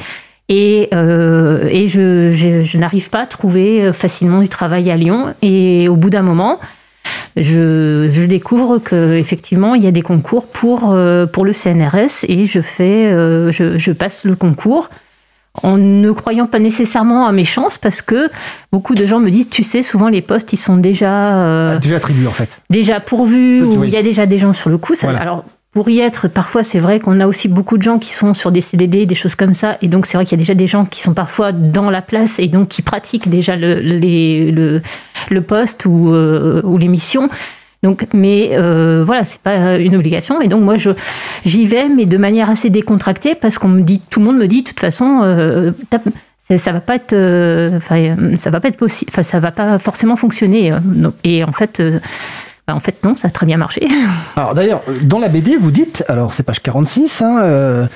[0.49, 4.97] Et, euh, et je, je- je n'arrive pas à trouver euh, facilement du travail à
[4.97, 5.33] Lyon.
[5.43, 6.59] Et au bout d'un moment,
[7.37, 12.25] je, je découvre que effectivement il y a des concours pour, euh, pour le CNRS
[12.29, 14.91] et je, fais, euh, je, je passe le concours
[15.63, 18.29] en ne croyant pas nécessairement à mes chances parce que
[18.73, 21.97] beaucoup de gens me disent tu sais souvent les postes ils sont déjà euh, Déjà
[21.97, 22.61] attribué en fait.
[22.71, 23.77] déjà pourvu Oui.
[23.77, 24.95] ou il y a déjà des gens sur le coup.
[24.95, 25.21] Ça- Voilà.
[25.21, 28.35] Alors pour y être, parfois c'est vrai qu'on a aussi beaucoup de gens qui sont
[28.35, 30.55] sur des CDD, des choses comme ça, et donc c'est vrai qu'il y a déjà
[30.55, 34.51] des gens qui sont parfois dans la place et donc qui pratiquent déjà le, les-
[34.51, 37.29] le, poste ou, euh, ou l'émission.
[37.83, 40.43] Donc, mais euh, voilà, c'est pas une obligation.
[40.43, 40.91] Et donc moi, je
[41.47, 44.47] j'y vais, mais de manière assez décontractée, parce qu'on me dit, tout le monde me
[44.49, 45.71] dit, de toute façon, euh,
[46.59, 47.79] ça- va pas être, euh,
[48.37, 50.73] ça va pas être possible, ça va pas forcément fonctionner.
[50.73, 50.79] euh.
[51.25, 52.01] Et en fait, euh,
[52.71, 53.89] bah, en fait, non, ça a très bien marché.
[54.37, 57.87] Alors d'ailleurs, dans la BD, vous dites, alors c'est page 46, hein, euh,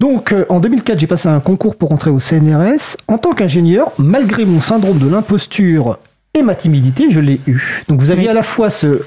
[0.00, 2.96] donc euh, en 2004, j'ai passé un concours pour entrer au CNRS.
[3.08, 5.98] En tant qu'ingénieur, malgré mon syndrome de l'imposture
[6.34, 7.82] et ma timidité, je l'ai eu.
[7.88, 8.30] Donc vous aviez Oui.
[8.30, 9.02] à la fois ce,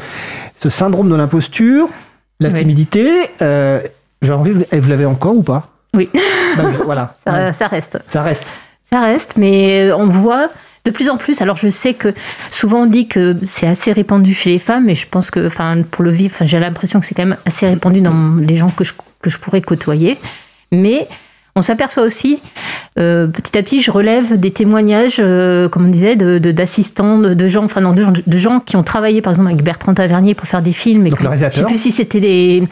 [0.56, 1.88] ce syndrome de l'imposture,
[2.40, 2.54] la Oui.
[2.56, 3.10] timidité,
[3.42, 3.80] euh,
[4.22, 5.68] j'ai envie, vous l'avez encore ou pas?
[5.96, 6.10] Oui.
[6.86, 7.98] Voilà, Ça, Ouais, ça reste.
[8.08, 8.46] ça reste.
[8.92, 10.50] Ça reste, mais on voit
[10.86, 11.42] de plus en plus.
[11.42, 12.14] Alors, je sais que
[12.52, 15.82] souvent on dit que c'est assez répandu chez les femmes, mais je pense que, enfin,
[15.90, 18.84] pour le vivre, j'ai l'impression que c'est quand même assez répandu dans les gens que
[18.84, 20.18] je, que je pourrais côtoyer.
[20.72, 21.08] Mais
[21.60, 22.40] on s'aperçoit aussi,
[22.98, 27.50] euh, petit à petit, je relève des témoignages, euh, comme on disait, d'assistants, de, de,
[27.50, 30.62] gens, enfin non, de, gens qui ont travaillé, par exemple, avec Bertrand Tavernier pour faire
[30.62, 31.06] des films.
[31.06, 31.54] Et Donc, le réalisateur.
[31.54, 32.64] Je sais plus si c'était des,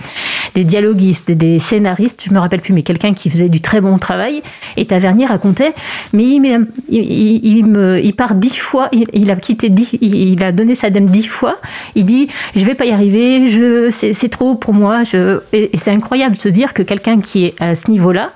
[0.56, 3.98] des dialoguistes, des, scénaristes, je me rappelle plus, mais quelqu'un qui faisait du très bon
[3.98, 4.42] travail.
[4.78, 5.74] Et Tavernier racontait,
[6.14, 10.76] mais il, il, me, il part dix fois, il, a quitté dix, il, a donné
[10.76, 11.58] sa dame dix fois.
[11.96, 15.04] Il dit, je vais pas y arriver, je, c'est trop pour moi.
[15.04, 18.32] Je, et c'est incroyable de se dire que quelqu'un qui est à ce niveau-là,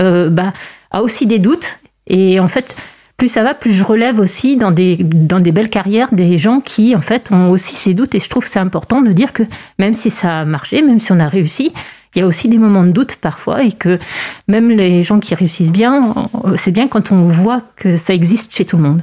[0.00, 0.52] euh, bah,
[0.90, 1.78] a aussi des doutes.
[2.06, 2.76] Et en fait,
[3.16, 6.60] plus ça va, plus je relève aussi dans des, dans des belles carrières des gens
[6.60, 8.14] qui, en fait, ont aussi ces doutes.
[8.14, 9.44] Et je trouve que c'est important de dire que
[9.78, 11.72] même si ça a marché, même si on a réussi,
[12.14, 13.98] il y a aussi des moments de doute parfois et que
[14.46, 16.14] même les gens qui réussissent bien,
[16.56, 19.02] c'est bien quand on voit que ça existe chez tout le monde.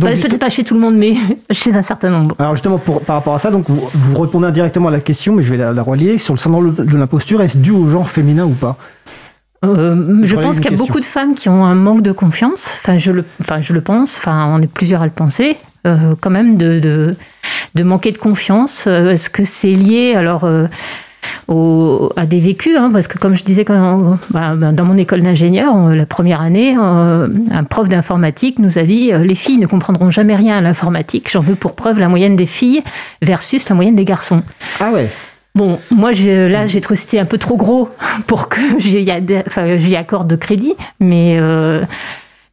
[0.00, 1.14] Peut-être pas chez tout le monde, mais
[1.50, 2.36] chez un certain nombre.
[2.38, 5.34] Alors justement, pour, par rapport à ça, donc vous, vous, répondez indirectement à la question,
[5.34, 6.18] mais je vais la, la relier.
[6.18, 8.76] Sur le syndrome de l'imposture, est-ce dû au genre féminin ou pas?
[9.64, 12.70] Euh, je pense qu'il y a beaucoup de femmes qui ont un manque de confiance.
[12.82, 14.18] Enfin, je le, enfin, je le pense.
[14.18, 15.56] Enfin, on est plusieurs à le penser.
[15.86, 17.16] Euh, quand même de, de,
[17.74, 18.84] de, manquer de confiance.
[18.86, 20.48] Euh, est-ce que c'est lié alors
[21.48, 24.96] au, à des vécus hein, Parce que comme je disais quand, bah, bah, dans mon
[24.96, 30.10] école d'ingénieur, la première année, un prof d'informatique nous a dit les filles ne comprendront
[30.10, 31.30] jamais rien à l'informatique.
[31.30, 32.82] J'en veux pour preuve la moyenne des filles
[33.22, 34.42] versus la moyenne des garçons.
[34.80, 35.08] Ah ouais.
[35.56, 37.88] Bon, moi, là, j'ai trouvé c'était un peu trop gros
[38.26, 39.10] pour que j'y
[39.46, 41.82] enfin, accorde de crédit, mais euh,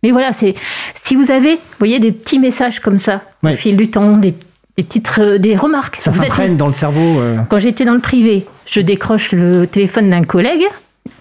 [0.02, 0.56] mais voilà, c'est
[0.96, 4.34] si vous avez, vous voyez, des petits messages comme ça au fil du temps, des,
[4.78, 5.98] petites des remarques.
[6.00, 7.20] Ça s'entraîne dans le cerveau.
[7.20, 7.38] Euh.
[7.50, 10.64] Quand j'étais dans le privé, je décroche le téléphone d'un collègue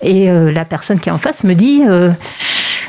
[0.00, 1.82] et euh, la personne qui est en face me dit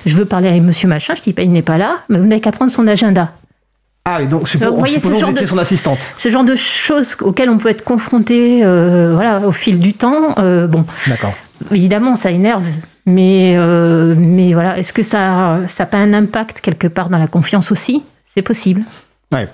[0.05, 1.15] je veux parler avec Monsieur Machin.
[1.15, 3.31] Je dis, il n'est pas là, mais vous n'avez qu'à prendre son agenda.
[4.05, 5.99] Ah, et donc, c'est pour, voyez, ce genre de, son assistante.
[6.17, 10.35] Ce genre de choses auxquelles on peut être confronté euh, voilà, au fil du temps.
[10.39, 11.33] Euh, bon, D'accord.
[11.71, 12.65] Évidemment, ça énerve,
[13.05, 17.27] mais, euh, mais voilà, est-ce que ça n'a pas un impact quelque part dans la
[17.27, 18.03] confiance aussi?
[18.33, 18.81] C'est possible.
[19.31, 19.47] Ouais.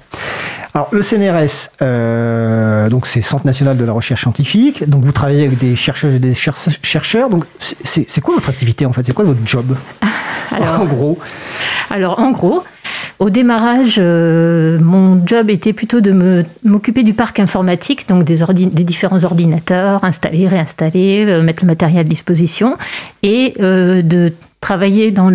[0.73, 1.69] Alors, le CNRS,
[2.89, 4.89] donc c'est Centre national de la recherche scientifique.
[4.89, 7.29] Donc, vous travaillez avec des chercheurs et des chercheurs.
[7.29, 9.03] Donc, c'est quoi votre activité en fait?
[9.03, 9.75] C'est quoi votre job?
[10.51, 11.19] Alors, En gros.
[11.91, 12.63] Alors, en gros,
[13.19, 18.37] au démarrage, euh, mon job était plutôt de m'occuper du parc informatique, donc des,
[18.85, 22.77] différents ordinateurs, installer, réinstaller, euh, mettre le matériel à disposition,
[23.21, 25.29] et euh, de travailler sur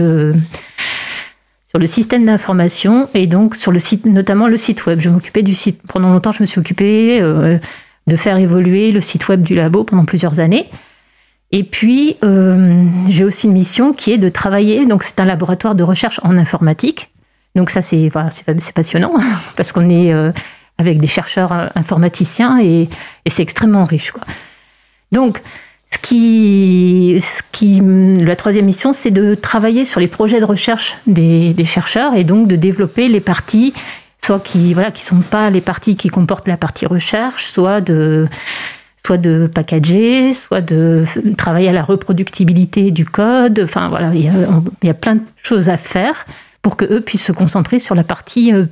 [1.79, 5.01] le système d'information et donc sur le site, notamment le site web.
[5.01, 5.81] Je m'occupais du site.
[5.87, 10.05] Pendant longtemps, je me suis occupée de faire évoluer le site web du labo pendant
[10.05, 10.69] plusieurs années.
[11.53, 12.17] Et puis,
[13.09, 14.85] j'ai aussi une mission qui est de travailler.
[14.85, 17.11] Donc, c'est un laboratoire de recherche en informatique
[17.55, 18.31] donc ça, c'est voilà,
[18.75, 19.15] passionnant
[19.57, 20.33] parce qu'on est euh,
[20.79, 22.89] avec des chercheurs euh, informaticiens et,
[23.27, 24.11] c'est extrêmement riche.
[24.11, 24.25] Quoi.
[25.13, 25.41] Donc,
[25.91, 30.97] ce qui, ce qui, la troisième mission, c'est de travailler sur les projets de recherche
[31.07, 33.73] des, chercheurs et donc de développer les parties,
[34.21, 38.27] soit qui voilà, qui sont pas les parties qui comportent la partie recherche, soit de
[39.07, 41.05] soit de packager, soit de
[41.37, 43.61] travailler à la reproductibilité du code.
[43.63, 44.33] Enfin voilà, il
[44.83, 46.25] y a plein de choses à faire
[46.65, 48.65] pour qu'eux puissent se concentrer sur la partie euh,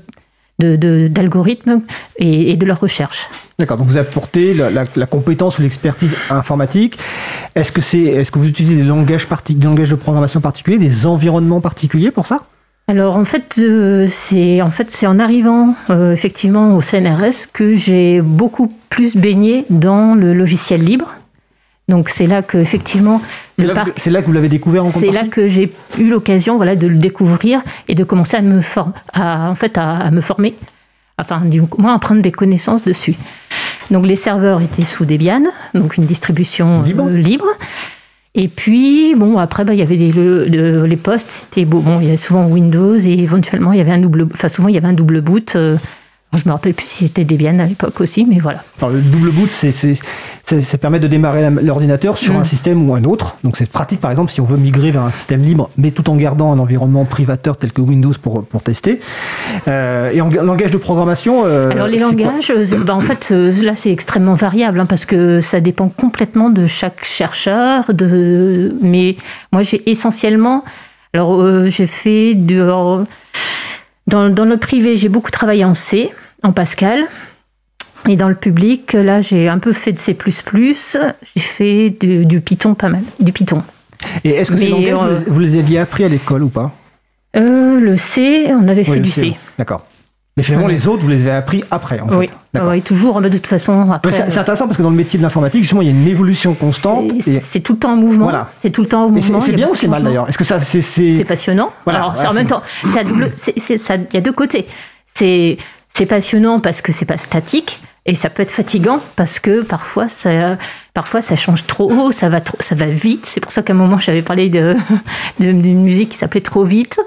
[0.59, 1.82] d'algorithmes
[2.16, 3.28] et, de leur recherche.
[3.59, 6.99] D'accord, donc vous apportez la, la, compétence ou l'expertise informatique.
[7.55, 11.07] Est-ce que, c'est, est-ce que vous utilisez des langages, des langages de programmation particuliers, des
[11.07, 12.45] environnements particuliers pour ça?
[12.88, 17.74] Alors en fait, euh, c'est en fait c'est en arrivant euh, effectivement au CNRS que
[17.74, 21.12] j'ai beaucoup plus baigné dans le logiciel libre.
[21.89, 23.20] Donc c'est là que effectivement
[23.59, 26.87] c'est là, que vous l'avez découvert en C'est là que j'ai eu l'occasion voilà de
[26.87, 30.55] le découvrir et de commencer à me former, en fait à, me former,
[31.18, 33.16] enfin du moins à prendre des connaissances dessus.
[33.91, 35.43] Donc les serveurs étaient sous Debian,
[35.74, 37.47] donc une distribution euh, libre.
[38.35, 42.09] Et puis, bon, après, bah, il y avait des, les postes, c'était bon, il y
[42.09, 44.89] avait souvent Windows et éventuellement, il y avait un double, enfin, souvent, il y avait
[44.89, 45.55] un double boot.
[45.57, 45.76] Euh,
[46.39, 48.62] je me rappelle plus si c'était Debian à l'époque aussi, mais voilà.
[48.78, 52.45] Alors, le double boot, c'est, ça, permet de démarrer l'ordinateur sur un mm.
[52.45, 53.37] système ou un autre.
[53.45, 56.09] Donc c'est pratique, par exemple, si on veut migrer vers un système libre, mais tout
[56.09, 59.01] en gardant un environnement privateur tel que Windows pour, pour tester.
[59.68, 61.43] Euh, et en langage de programmation.
[61.45, 65.43] Euh, Alors les langages, euh, bah, en fait, là c'est extrêmement variable hein, parce que
[65.43, 67.93] ça dépend complètement de chaque chercheur.
[67.93, 68.74] De...
[68.80, 69.16] Mais
[69.53, 70.64] moi j'ai essentiellement.
[71.12, 73.05] Alors j'ai fait de.
[74.09, 76.11] Dans, dans le privé, j'ai beaucoup travaillé en C
[76.43, 77.05] en Pascal.
[78.09, 80.16] Et dans le public, là, j'ai un peu fait de C++,
[81.36, 83.62] j'ai fait du, Python pas mal, du Python.
[84.24, 86.72] Et est-ce que ces langages, euh, vous les aviez appris à l'école ou pas?
[87.36, 89.36] Euh, le C, on avait fait Oui, du C, C.
[89.57, 89.86] D'accord.
[90.36, 90.72] Mais finalement, Ouais.
[90.72, 92.16] les autres, vous les avez appris après, en fait.
[92.16, 92.70] Oui, D'accord.
[92.70, 93.20] oui, toujours.
[93.20, 95.90] De toute façon, c'est intéressant parce que dans le métier de l'informatique, justement, il y
[95.90, 97.12] a une évolution constante.
[97.20, 98.24] c'est- tout le temps en mouvement.
[98.24, 98.51] Voilà.
[98.57, 99.40] C'est tout le temps en mouvement.
[99.40, 101.70] c'est bien ou c'est mal d'ailleurs Est-ce que ça, c'est, c'est- passionnant.
[101.84, 102.90] Voilà, Alors, en même temps, il
[104.12, 104.66] y a deux côtés.
[105.14, 105.59] C'est
[105.95, 110.09] c'est passionnant parce que c'est pas statique et ça peut être fatigant parce que parfois
[110.09, 110.57] ça
[110.95, 113.26] parfois ça change trop haut, ça va trop, ça va vite.
[113.26, 114.74] C'est pour ça qu'à un moment j'avais parlé de
[115.40, 116.99] de- d'une musique qui s'appelait trop vite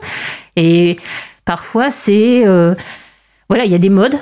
[0.55, 0.97] et
[1.43, 2.75] parfois c'est euh,
[3.49, 4.15] voilà il y a des modes.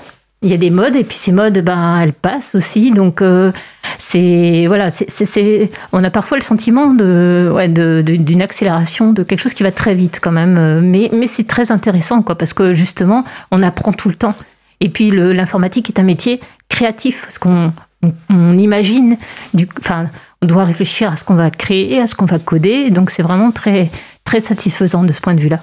[0.46, 2.92] Il y a des modes et puis ces modes, ben, elles passent aussi.
[2.92, 3.54] Donc, euh,
[3.98, 9.40] c'est voilà, c'est, on a parfois le sentiment de, ouais, de- d'une accélération, de quelque
[9.40, 10.58] chose qui va très vite quand même.
[10.58, 14.36] Euh, Mais, mais c'est très intéressant, quoi, parce que justement, on apprend tout le temps.
[14.80, 17.72] Et puis, l'informatique est un métier créatif, parce qu'on
[18.02, 19.18] on, on imagine,
[19.54, 20.08] du, enfin,
[20.42, 22.90] on doit réfléchir à ce qu'on va créer, à ce qu'on va coder.
[22.90, 23.90] Donc, c'est vraiment très,
[24.26, 25.60] très satisfaisant de ce point de vue-là.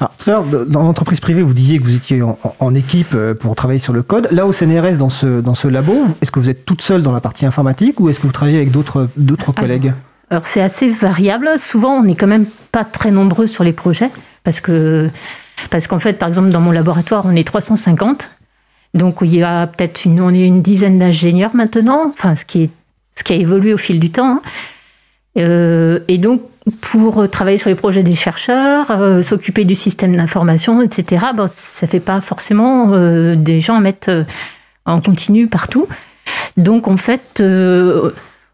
[0.00, 3.34] Alors, tout à l'heure, dans l'entreprise privée, vous disiez que vous étiez en, équipe euh,
[3.34, 4.28] pour travailler sur le code.
[4.30, 7.12] Là, au CNRS, dans ce, dans ce labo, est-ce que vous êtes toute seule dans
[7.12, 9.08] la partie informatique ou est-ce que vous travaillez avec d'autres,
[9.56, 9.92] collègues?
[10.30, 11.48] Alors c'est assez variable.
[11.56, 14.10] Souvent, on n'est quand même pas très nombreux sur les projets
[14.44, 15.08] parce que
[15.70, 18.28] parce qu'en fait, par exemple, dans mon laboratoire, on est 350.
[18.94, 22.10] Donc il y a peut-être une une dizaine d'ingénieurs maintenant.
[22.12, 22.70] Enfin, ce qui
[23.14, 24.36] ce qui a évolué au fil du temps.
[24.36, 24.42] hein.
[25.36, 26.42] Euh, et donc
[26.80, 31.26] pour travailler sur les projets des chercheurs, euh, s'occuper du système d'information, etc.
[31.34, 34.24] Bon, ça fait pas forcément euh, des gens à mettre
[34.84, 35.86] en continu partout.
[36.56, 37.42] Donc en fait,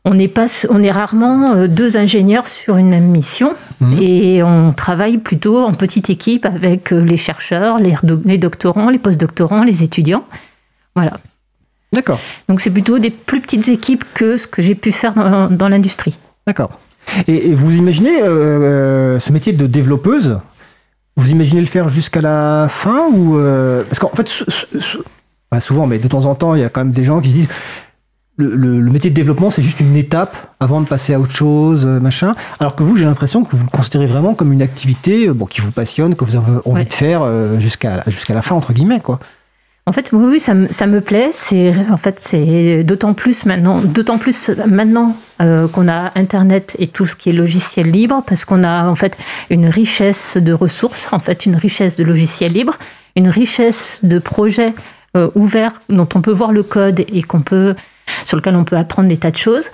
[0.04, 3.98] on est, pas, on est rarement euh, deux ingénieurs sur une même mission Mhm.
[4.02, 8.88] et on travaille plutôt en petite équipe avec euh, les chercheurs, les, do- les doctorants,
[8.90, 10.24] les postdoctorants, les étudiants.
[10.94, 11.14] Voilà.
[11.92, 15.48] D'accord, Donc c'est plutôt des plus petites équipes que ce que j'ai pu faire dans,
[15.48, 16.16] dans l'industrie.
[16.46, 16.78] d'accord.
[17.28, 20.38] Et, et vous imaginez euh, ce métier de développeuse
[21.16, 24.44] Vous imaginez le faire jusqu'à la fin ou euh, Parce qu'en fait,
[25.50, 27.28] pas souvent, mais de temps en temps, il y a quand même des gens qui
[27.28, 27.48] se disent
[28.36, 31.34] le, le- le métier de développement, c'est juste une étape avant de passer à autre
[31.34, 32.34] chose, euh, machin.
[32.58, 35.46] Alors que vous, j'ai l'impression que vous le considérez vraiment comme une activité euh, bon,
[35.46, 36.84] qui vous passionne, que vous avez envie Ouais.
[36.84, 39.20] de faire euh, jusqu'à jusqu'à la fin, entre guillemets, quoi.
[39.86, 41.28] En fait, oui, oui, ça, me- ça me plaît.
[41.32, 46.88] C'est en fait c'est d'autant plus maintenant, d'autant plus maintenant euh, qu'on a Internet et
[46.88, 49.16] tout ce qui est logiciel libre, parce qu'on a en fait
[49.50, 52.78] une richesse de ressources, en fait une richesse de logiciels libres,
[53.14, 54.74] une richesse de projets
[55.16, 57.74] euh, ouverts dont on peut voir le code et qu'on peut
[58.24, 59.70] sur lequel on peut apprendre des tas de choses,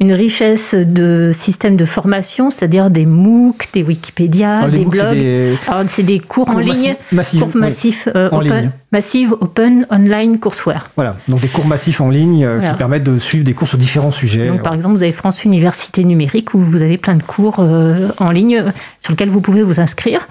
[0.00, 5.86] une richesse de systèmes de formation, c'est-à-dire des MOOC, des Wikipédia, Alors, des MOOC, blogs.
[5.88, 7.60] c'est des cours, en ligne, massi- massifs, cours oui.
[7.60, 8.70] massifs, euh, En open, ligne.
[8.92, 10.90] massive open online courseware.
[10.96, 12.70] Voilà, donc des cours massifs en ligne euh, Voilà.
[12.72, 14.48] qui permettent de suivre des cours sur différents sujets.
[14.48, 18.08] Donc, par exemple, vous avez France Université Numérique où vous avez plein de cours euh,
[18.18, 18.70] en ligne euh,
[19.00, 20.26] sur lesquels vous pouvez vous inscrire.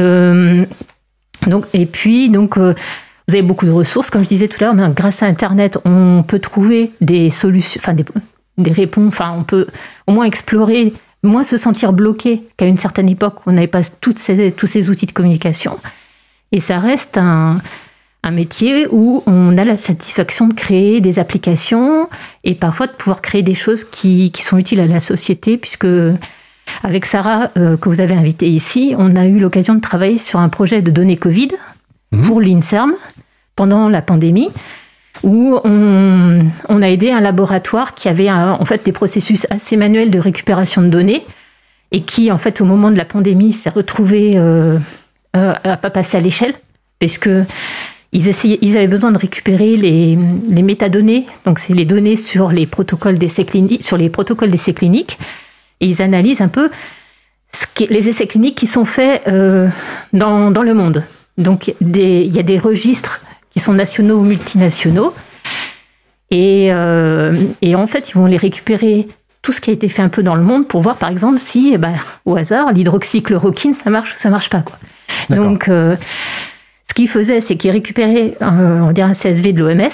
[0.00, 0.64] Euh,
[1.46, 2.74] donc, et puis, donc, euh,
[3.28, 6.22] vous avez beaucoup de ressources, comme je disais tout à l'heure, grâce à Internet, on
[6.26, 8.04] peut trouver des solutions, enfin des,
[8.56, 9.66] des réponses, enfin on peut
[10.06, 10.92] au moins explorer,
[11.24, 14.66] moins se sentir bloqué qu'à une certaine époque où on n'avait pas toutes ces, tous
[14.66, 15.76] ces outils de communication.
[16.52, 17.60] Et ça reste un,
[18.22, 22.08] un métier où on a la satisfaction de créer des applications
[22.44, 25.86] et parfois de pouvoir créer des choses qui, qui sont utiles à la société, puisque
[26.84, 30.38] avec Sarah, euh, que vous avez invitée ici, on a eu l'occasion de travailler sur
[30.38, 31.50] un projet de données Covid
[32.12, 32.26] Mhm.
[32.26, 32.94] pour l'INSERM
[33.56, 34.50] pendant la pandémie,
[35.22, 40.10] où on, a aidé un laboratoire qui avait un- en fait des processus assez manuels
[40.10, 41.24] de récupération de données
[41.92, 44.78] et qui, en fait, au moment de la pandémie, s'est retrouvé euh,
[45.36, 46.54] euh, à pas passer à l'échelle,
[46.98, 47.44] parce que
[48.12, 52.66] ils, essayaient, ils avaient besoin de récupérer les, métadonnées, donc c'est les données sur les
[52.66, 53.84] protocoles d'essais cliniques,
[54.74, 55.18] cliniques,
[55.80, 56.70] et ils analysent un peu
[57.78, 59.68] les essais cliniques qui sont faits euh,
[60.12, 61.04] dans le monde.
[61.38, 63.20] Donc des- il y a des registres
[63.50, 65.14] qui sont nationaux ou multinationaux,
[66.30, 69.06] et, euh, et en fait ils vont les récupérer
[69.42, 71.38] tout ce qui a été fait un peu dans le monde pour voir par exemple
[71.38, 74.76] si, eh ben, au hasard, l'hydroxychloroquine ça marche ou ça marche pas quoi.
[75.30, 75.94] Donc euh,
[76.88, 79.88] ce qu'ils faisaient, c'est qu'ils récupéraient euh, on dirait un CSV de l'OMS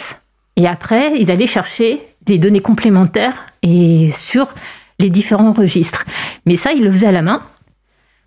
[0.56, 4.54] et après ils allaient chercher des données complémentaires et sur
[4.98, 6.04] les différents registres.
[6.46, 7.42] Mais ça, ils le faisaient à la main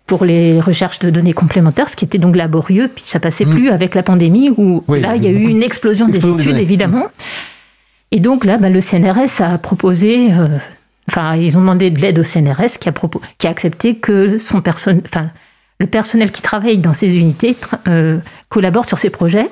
[0.06, 3.54] pour les recherches de données complémentaires, ce qui était donc laborieux, puis ça passait Mm.
[3.54, 6.36] plus avec la pandémie où Oui, là il y a eu une explosion des études
[6.44, 6.60] données.
[6.62, 7.06] évidemment.
[8.12, 10.46] Et donc là, bah, le CNRS a proposé, euh,
[11.10, 14.38] enfin ils ont demandé de l'aide au CNRS qui a, propo- qui a accepté que
[14.38, 15.26] son personne, enfin
[15.80, 17.56] le personnel qui travaille dans ces unités
[17.88, 19.48] euh, collabore sur ces projets.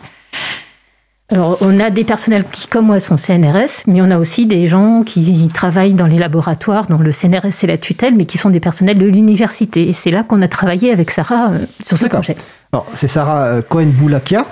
[1.31, 4.67] Alors, on a des personnels qui, comme moi, sont CNRS, mais on a aussi des
[4.67, 8.51] gens qui travaillent dans les laboratoires, dont le CNRS c'est la tutelle, mais qui sont
[8.51, 9.89] des personnels de l'université.
[9.89, 12.37] Et c'est là qu'on a travaillé avec Sarah euh, sur ce projet.
[12.95, 14.47] C'est Sarah euh, Cohen-Boulakia,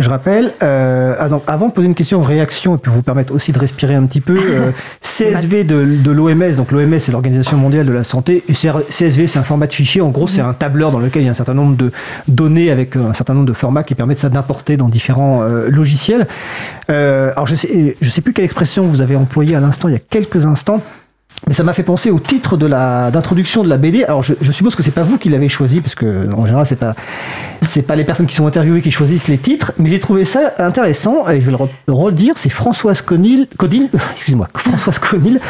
[0.00, 0.52] je rappelle.
[0.62, 1.14] Euh,
[1.46, 4.20] avant de poser une question, réaction, et puis vous permettre aussi de respirer un petit
[4.20, 4.38] peu,
[5.00, 9.38] CSV de, de l'OMS, donc l'OMS c'est l'Organisation mondiale de la santé, et CSV c'est
[9.38, 10.50] un format de fichier, en gros c'est mhm.
[10.50, 11.92] un tableur dans lequel il y a un certain nombre de
[12.28, 16.26] données avec un certain nombre de formats qui permettent ça d'importer dans différents logiciels.
[16.90, 19.92] Euh, alors je sais, je sais plus quelle expression vous avez employée à l'instant, il
[19.92, 20.80] y a quelques instants.
[21.46, 24.04] Mais ça m'a fait penser au titre de la d'introduction de la BD.
[24.04, 26.78] Alors je, suppose que c'est pas vous qui l'avez choisi parce que en général c'est
[26.78, 26.94] pas
[27.68, 29.72] c'est pas les personnes qui sont interviewées qui choisissent les titres.
[29.78, 31.56] Mais j'ai trouvé ça intéressant et je vais
[31.86, 32.34] le redire.
[32.36, 35.40] C'est Françoise Conil, Codil, excusez-moi, Françoise Conil,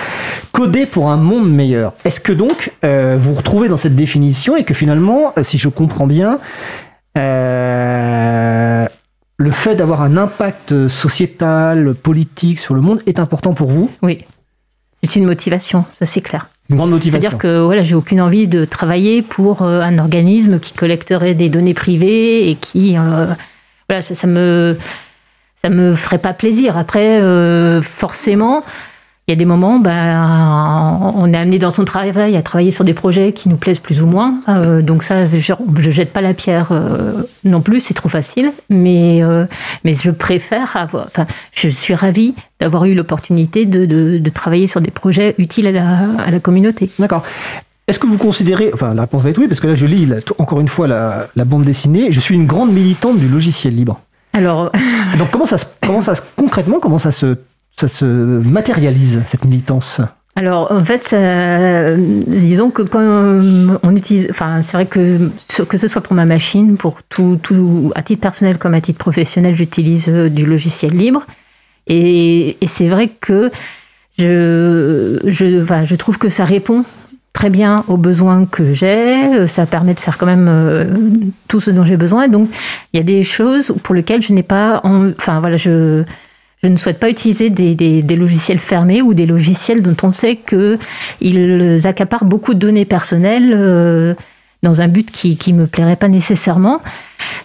[0.52, 1.92] codé pour un monde meilleur.
[2.04, 5.68] Est-ce que donc euh, vous vous retrouvez dans cette définition et que finalement, si je
[5.68, 6.38] comprends bien,
[7.16, 8.86] euh,
[9.36, 13.90] le fait d'avoir un impact sociétal, politique sur le monde est important pour vous?
[14.02, 14.24] Oui,
[15.06, 16.48] c'est une motivation, ça c'est clair.
[16.70, 17.20] Une grande motivation.
[17.20, 21.48] C'est-à-dire que voilà, j'ai aucune envie de travailler pour euh, un organisme qui collecterait des
[21.48, 23.26] données privées et qui euh,
[23.88, 24.76] voilà, ça, ça, me
[25.62, 26.78] ça me ferait pas plaisir.
[26.78, 28.64] Après, euh, forcément,
[29.26, 32.84] il y a des moments, ben, on est amené dans son travail à travailler sur
[32.84, 34.42] des projets qui nous plaisent plus ou moins.
[34.50, 38.52] Euh, donc ça, je, je jette pas la pierre euh, non plus, c'est trop facile.
[38.68, 39.46] Mais, euh,
[39.82, 41.06] mais je préfère avoir.
[41.06, 45.72] Enfin, je suis ravie d'avoir eu l'opportunité de, de, travailler sur des projets utiles à
[45.72, 46.90] la, à la communauté.
[46.98, 47.24] D'accord.
[47.88, 50.10] Est-ce que vous considérez, enfin la réponse va être oui, parce que là je lis
[50.38, 54.00] encore une fois la, la bande dessinée, je suis une grande militante du logiciel libre.
[54.34, 54.70] Alors,
[55.18, 57.36] donc comment ça, comment ça concrètement, comment ça se
[57.76, 60.00] ça se matérialise, cette militance
[60.36, 61.14] alors en fait,
[62.26, 65.30] disons que quand on utilise, enfin c'est vrai que
[65.62, 68.98] que ce soit pour ma machine, pour tout, tout à titre personnel comme à titre
[68.98, 71.24] professionnel, j'utilise euh, du logiciel libre.
[71.86, 73.50] Et, c'est vrai que
[74.18, 76.84] je, je, trouve que ça répond
[77.32, 79.34] très bien aux besoins que j'ai.
[79.34, 80.84] Euh, ça permet de faire quand même euh,
[81.48, 82.28] tout ce dont j'ai besoin.
[82.28, 82.48] Donc
[82.92, 86.04] il y a des choses pour lesquelles je n'ai pas, enfin voilà, je
[86.64, 91.86] je ne souhaite pas utiliser des, logiciels fermés ou des logiciels dont on sait qu'ils
[91.86, 94.14] accaparent beaucoup de données personnelles euh,
[94.62, 96.80] dans un but qui ne me plairait pas nécessairement.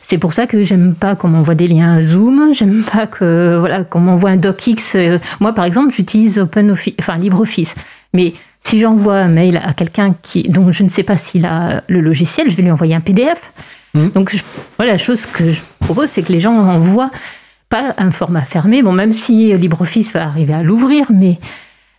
[0.03, 3.83] C'est pour ça que j'aime pas qu'on m'envoie des liens Zoom, j'aime pas que voilà
[3.83, 4.95] qu'on m'envoie un docx.
[4.95, 7.75] Euh, moi, par exemple, j'utilise OpenOffice, enfin LibreOffice,
[8.13, 11.83] mais si j'envoie un mail à quelqu'un qui dont je ne sais pas s'il a
[11.89, 13.51] le logiciel, je vais lui envoyer un PDF.
[13.95, 14.09] Mmh.
[14.15, 14.33] Donc
[14.77, 17.11] voilà, la chose que je propose, c'est que les gens envoient
[17.69, 21.37] pas un format fermé, bon, même si LibreOffice va arriver à l'ouvrir, mais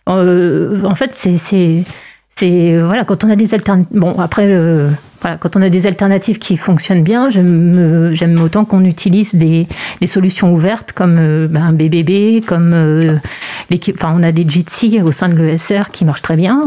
[0.09, 3.97] euh, en fait, c'est, c'est, voilà, quand on a des alternatives.
[3.99, 4.89] Bon, après, euh,
[5.21, 9.67] voilà, quand on a des alternatives qui fonctionnent bien, j'aime, autant qu'on utilise des,
[9.99, 13.19] des, solutions ouvertes comme euh, ben, BBB, comme
[13.93, 16.65] enfin, on a des Jitsi au sein de l'ESR qui marchent très bien.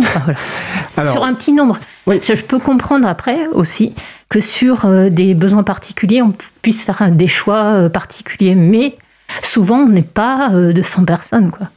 [0.95, 1.11] voilà.
[1.13, 1.79] Sur un petit nombre.
[2.07, 3.95] Je, peux comprendre après aussi
[4.29, 6.33] que sur euh, des besoins particuliers, on
[6.63, 8.55] puisse faire des choix euh, particuliers.
[8.55, 8.97] Mais
[9.43, 11.69] souvent, on n'est pas euh, de 100 personnes, quoi.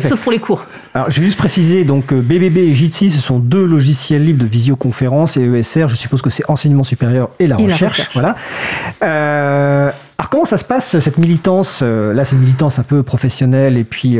[0.00, 0.64] Sauf pour les cours.
[0.94, 4.48] Alors, je vais juste préciser, donc BBB et Jitsi, ce sont deux logiciels libres de
[4.48, 8.36] visioconférence et ESR, je suppose que c'est enseignement supérieur et la, recherche, Voilà.
[10.16, 13.84] Alors, comment ça se passe, cette militance Là, c'est une militance un peu professionnelle et
[13.84, 14.18] puis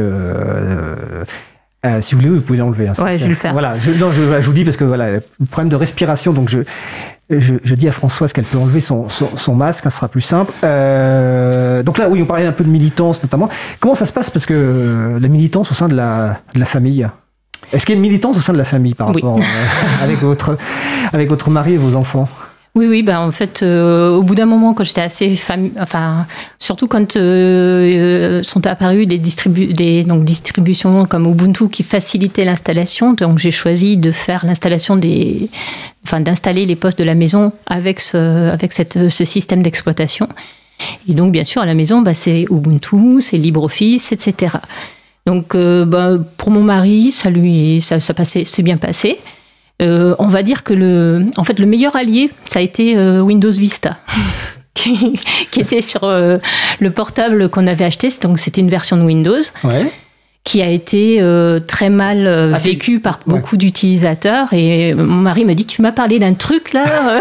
[1.84, 2.88] euh, si vous voulez, vous pouvez l'enlever.
[2.88, 3.53] Hein, ouais, je vais le faire.
[3.53, 6.61] Voilà, je, je, vous dis parce que voilà, le problème de respiration, donc je,
[7.30, 10.53] je, dis à Françoise qu'elle peut enlever son, son, masque, ça sera plus simple.
[10.64, 13.51] Euh, donc là, oui, on parlait un peu de militance notamment.
[13.80, 14.30] Comment ça se passe?
[14.30, 17.07] Parce que euh, la militance au sein de la, de la famille,
[17.72, 19.38] est-ce qu'il y a une militance au sein de la famille par rapport
[20.03, 20.57] avec, votre,
[21.12, 22.28] avec votre mari et vos enfants?
[22.76, 26.26] Oui, oui, ben en fait, euh, au bout d'un moment, quand j'étais assez famille, enfin,
[26.58, 32.44] surtout quand euh, euh, sont apparues des, distribu des donc, distributions comme Ubuntu qui facilitaient
[32.44, 35.48] l'installation, donc j'ai choisi de faire l'installation des,
[36.04, 40.28] enfin, d'installer les postes de la maison avec ce, avec cette, ce système d'exploitation.
[41.08, 44.56] Et donc, bien sûr, à la maison, bah, c'est Ubuntu, c'est LibreOffice, etc.
[45.26, 49.20] Donc, bah, pour mon mari, ça lui, ça, ça passait, c'est bien passé.
[49.82, 53.20] Euh, on va dire que le, en fait, le meilleur allié, ça a été euh,
[53.20, 53.98] Windows Vista.
[54.74, 55.14] qui,
[55.56, 56.38] était sur euh,
[56.80, 59.40] le portable qu'on avait acheté, donc c'était une version de Windows,
[60.42, 61.22] qui a été
[61.66, 64.52] très mal ah, vécue par beaucoup d'utilisateurs.
[64.52, 67.18] Et mon mari m'a dit, tu m'as parlé d'un truc là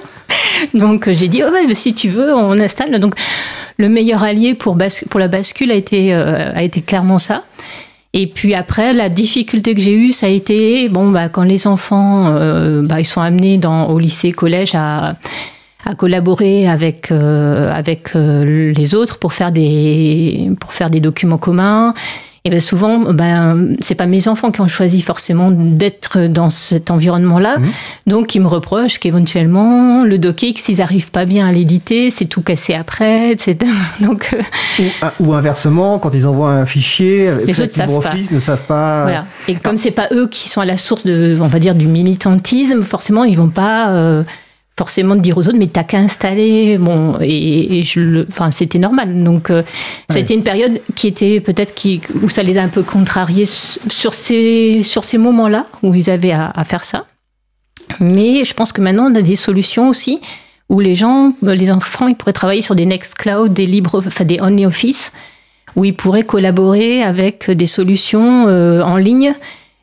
[0.74, 2.98] Donc j'ai dit, oh ouais, si tu veux, on installe.
[2.98, 3.14] Donc
[3.76, 4.78] le meilleur allié pour,
[5.10, 7.42] pour la bascule a été, a été clairement ça.
[8.18, 11.66] Et puis après, la difficulté que j'ai eue, ça a été bon, bah, quand les
[11.66, 15.16] enfants euh, bah, ils sont amenés dans, au lycée, collège à,
[15.84, 21.92] à collaborer avec avec les autres pour faire des pour faire des documents communs
[22.46, 26.92] et bien souvent, ben, c'est pas mes enfants qui ont choisi forcément d'être dans cet
[26.92, 27.58] environnement-là.
[27.58, 27.64] Mmh.
[28.06, 32.42] Donc, ils me reprochent qu'éventuellement, le docx, s'ils n'arrivent pas bien à l'éditer, c'est tout
[32.42, 33.56] cassé après, etc.
[34.00, 38.14] Donc, euh, ah, ou, inversement, quand ils envoient un fichier, les autres savent pas.
[38.14, 39.02] ne savent pas.
[39.02, 39.24] Voilà.
[39.48, 41.88] Et comme c'est pas eux qui sont à la source de, on va dire, du
[41.88, 43.90] militantisme, forcément, ils vont pas.
[43.90, 44.22] Euh,
[44.78, 48.78] forcément de dire aux autres mais t'as qu'à installer bon et, je le enfin c'était
[48.78, 49.22] normal.
[49.22, 49.62] Donc euh,
[50.10, 52.82] ça a été une période qui était peut-être qui où ça les a un peu
[52.82, 57.06] contrariés sur ces sur ces moments là où ils avaient à, faire ça.
[58.00, 60.20] Mais je pense que maintenant on a des solutions aussi
[60.68, 64.40] où les gens les enfants ils pourraient travailler sur des Nextcloud des libres enfin des
[64.40, 65.12] OnlyOffice
[65.74, 69.34] où ils pourraient collaborer avec des solutions euh, en ligne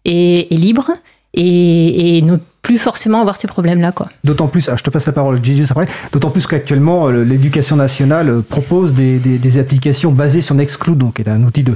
[0.05, 0.91] et, et libres.
[1.35, 2.23] Et, et
[2.63, 3.91] plus forcément avoir ces problèmes-là.
[3.91, 4.09] quoi.
[4.23, 7.75] D'autant plus, ah, je te passe la parole, Gigi, après, d'autant plus qu'actuellement, euh, l'éducation
[7.75, 11.63] nationale euh, propose des, des, des, applications basées sur Nextcloud, donc qui est un outil
[11.63, 11.75] de,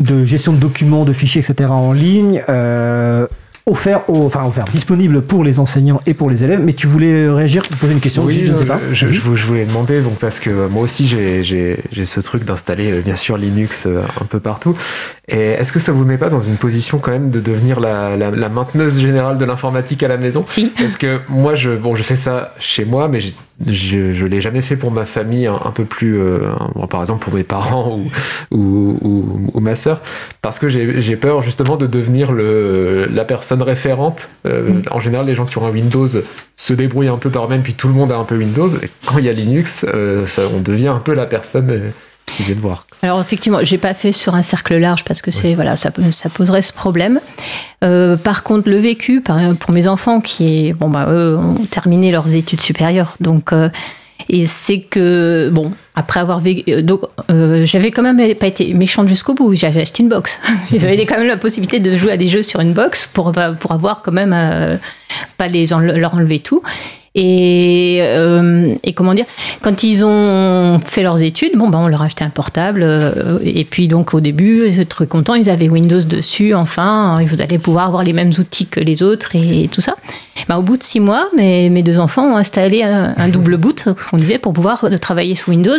[0.00, 1.70] de gestion de documents, de fichiers, etc.
[1.70, 2.42] en ligne.
[2.48, 3.26] Euh,
[3.64, 6.60] offert, enfin offert, disponible pour les enseignants et pour les élèves.
[6.64, 8.80] Mais tu voulais réagir, poser une question Oui, je, ne sais pas.
[8.92, 9.06] Je,
[9.46, 14.24] voulais demander, donc, parce que moi aussi j'ai ce truc d'installer bien sûr Linux un
[14.24, 14.76] peu partout.
[15.28, 18.16] Et est-ce que ça vous met pas dans une position quand même de devenir la,
[18.16, 20.72] la, mainteneuse générale de l'informatique à la maison Si.
[20.76, 24.62] Parce que moi, je, bon, je fais ça chez moi, mais je, je l'ai jamais
[24.62, 26.38] fait pour ma famille un, peu plus, euh,
[26.90, 28.00] par exemple pour mes parents
[28.50, 30.00] ou, ou, ou, ma sœur,
[30.40, 34.28] parce que j'ai peur justement de devenir le, la personne référente.
[34.44, 34.82] Euh, mm.
[34.90, 36.08] En général, les gens qui ont un Windows
[36.56, 38.70] se débrouillent un peu par eux-mêmes, puis tout le monde a un peu Windows.
[38.70, 41.92] Et quand il y a Linux, euh, ça, on devient un peu la personne
[42.60, 42.86] voir.
[43.02, 46.28] Alors effectivement, j'ai pas fait sur un cercle large parce que c'est voilà, ça, ça
[46.28, 47.20] poserait ce problème.
[47.82, 52.10] Euh, par contre, le vécu, par, pour mes enfants qui bon bah eux ont terminé
[52.10, 53.68] leurs études supérieures, donc euh,
[54.28, 57.02] et c'est que bon après avoir vécu, euh, donc
[57.64, 59.54] j'avais quand même pas été méchante jusqu'au bout.
[59.54, 60.40] J'avais acheté une box.
[60.72, 63.32] Ils avaient quand même la possibilité de jouer à des jeux sur une box pour
[63.58, 64.78] pour avoir quand même
[65.38, 66.62] pas les leur enlever tout.
[67.14, 69.26] Et, euh, et, comment dire,
[69.60, 72.82] quand ils ont fait leurs études, bon, ben, on leur a acheté un portable.
[72.82, 75.34] Euh, et puis, donc, au début, ils étaient très contents.
[75.34, 76.54] Ils avaient Windows dessus.
[76.54, 79.94] Enfin, vous allez pouvoir avoir les mêmes outils que les autres et, tout ça.
[80.48, 84.16] Ben, au bout de six mois, mes, deux enfants ont installé un, double boot, qu'on
[84.16, 85.78] disait, pour pouvoir travailler sous Windows.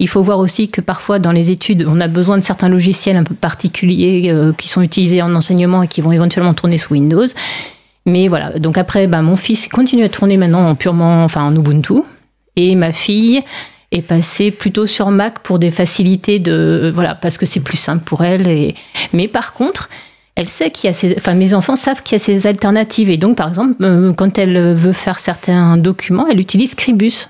[0.00, 3.16] Il faut voir aussi que parfois dans les études, on a besoin de certains logiciels
[3.16, 6.94] un peu particuliers euh, qui sont utilisés en enseignement et qui vont éventuellement tourner sous
[6.94, 7.26] Windows.
[8.06, 11.54] Mais voilà, donc après, bah, mon fils continue à tourner maintenant en purement, enfin en
[11.54, 12.02] Ubuntu,
[12.56, 13.42] et ma fille
[13.92, 18.04] est passée plutôt sur Mac pour des facilités de, voilà, parce que c'est plus simple
[18.04, 18.48] pour elle.
[18.48, 18.74] Et...
[19.12, 19.88] Mais par contre,
[20.34, 23.08] elle sait qu'il y a ces, enfin mes enfants savent qu'il y a ces alternatives,
[23.08, 27.28] et donc par exemple, euh, quand elle veut faire certains documents, elle utilise Scribus.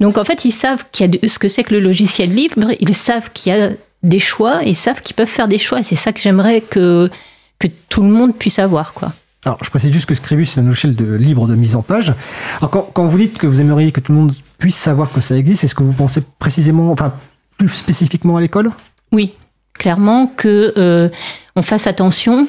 [0.00, 2.72] Donc en fait, ils savent qu'il y a ce que c'est que le logiciel libre,
[2.80, 3.70] ils savent qu'il y a
[4.02, 7.10] des choix, ils savent qu'ils peuvent faire des choix, et c'est ça que j'aimerais que
[7.58, 9.12] que tout le monde puisse avoir, quoi.
[9.44, 12.14] Alors, je précise juste que Scribus, c'est un logiciel de, libre de mise en page.
[12.58, 15.36] Alors, quand, vous dites que vous aimeriez que tout le monde puisse savoir que ça
[15.36, 17.14] existe, est-ce que vous pensez précisément, enfin,
[17.58, 18.70] plus spécifiquement à l'école?
[19.12, 19.34] Oui,
[19.74, 21.08] clairement que euh,
[21.56, 22.48] on fasse attention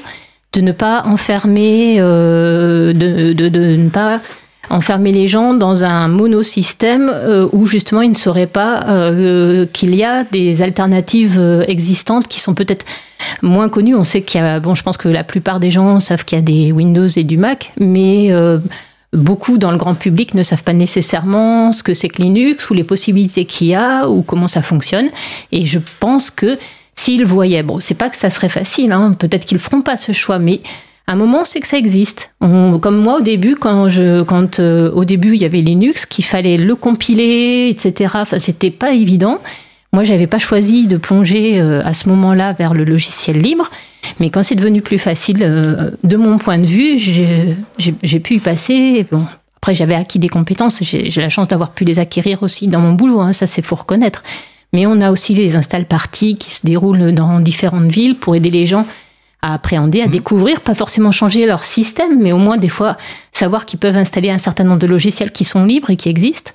[0.54, 4.22] de ne pas enfermer, euh, de, ne pas
[4.70, 9.95] enfermer les gens dans un monosystème euh, où justement ils ne sauraient pas euh, qu'il
[9.95, 12.86] y a des alternatives euh, existantes qui sont peut-être
[13.41, 13.95] moins connues.
[13.95, 16.38] On sait qu'il y a, bon, je pense que la plupart des gens savent qu'il
[16.38, 18.32] y a des Windows et du Mac, mais
[19.13, 22.74] beaucoup dans le grand public ne savent pas nécessairement ce que c'est que Linux ou
[22.74, 25.07] les possibilités qu'il y a ou comment ça fonctionne.
[25.51, 26.57] Et je pense que
[26.95, 30.11] s'ils voyaient, bon, c'est pas que ça serait facile, hein, peut-être qu'ils feront pas ce
[30.11, 30.61] choix, mais
[31.08, 32.34] un moment, c'est que ça existe.
[32.39, 36.26] comme moi au début, quand je, quand euh, au début il y avait Linux, qu'il
[36.26, 38.14] fallait le compiler, etc.
[38.16, 39.39] Enfin, c'était pas évident.
[39.93, 43.70] Moi, j'avais pas choisi de plonger euh, à ce moment-là vers le logiciel libre,
[44.20, 48.39] mais quand c'est devenu plus facile, euh, de mon point de vue, j'ai pu y
[48.39, 49.06] passer.
[49.10, 49.26] Bon,
[49.58, 50.84] après, j'avais acquis des compétences.
[50.84, 53.22] J'ai la chance d'avoir pu les acquérir aussi dans mon boulot.
[53.22, 54.24] Hein, ça, c'est faut reconnaître.
[54.74, 58.49] Mais on a aussi les install parties qui se déroulent dans différentes villes pour aider
[58.49, 58.86] les gens
[59.46, 60.12] à appréhender, à mmh.
[60.12, 62.98] découvrir, pas forcément changer leur système, mais au moins des fois
[63.32, 66.52] savoir qu'ils peuvent installer un certain nombre de logiciels qui sont libres et qui existent.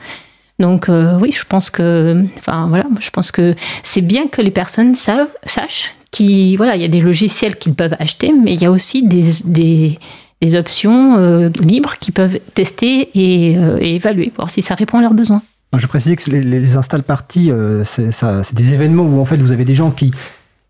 [0.58, 4.50] Donc euh, oui, je pense que, enfin voilà, je pense que c'est bien que les
[4.50, 8.60] personnes savent, sachent qu'il voilà, il y a des logiciels qu'ils peuvent acheter, mais il
[8.60, 9.98] y a aussi des, des,
[10.42, 14.98] des options euh, libres qu'ils peuvent tester et, euh, et, évaluer, voir si ça répond
[14.98, 15.42] à leurs besoins.
[15.76, 17.52] Je précise que les, les install parties,
[17.84, 20.10] c'est des événements où en fait vous avez des gens qui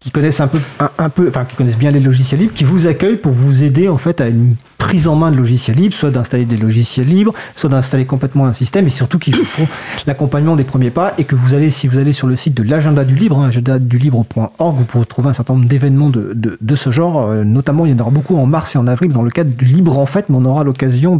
[0.01, 0.59] qui connaissent un peu,
[0.99, 3.87] un, peu, enfin qui connaissent bien les logiciels libres, qui vous accueillent pour vous aider
[3.87, 7.35] en fait à une prise en main de logiciels libres, soit d'installer des logiciels libres,
[7.55, 9.69] soit d'installer complètement un système, et surtout qu'ils font
[10.07, 12.63] l'accompagnement des premiers pas, et que vous allez, si vous allez sur le site de
[12.63, 16.91] l'agenda du libre, hein, agendadulibre.org, vous pourrez trouver un certain nombre d'événements de, de, ce
[16.91, 19.31] genre, euh, notamment il y en aura beaucoup en mars et en avril dans le
[19.31, 21.19] cadre du libre en fait, mais on aura l'occasion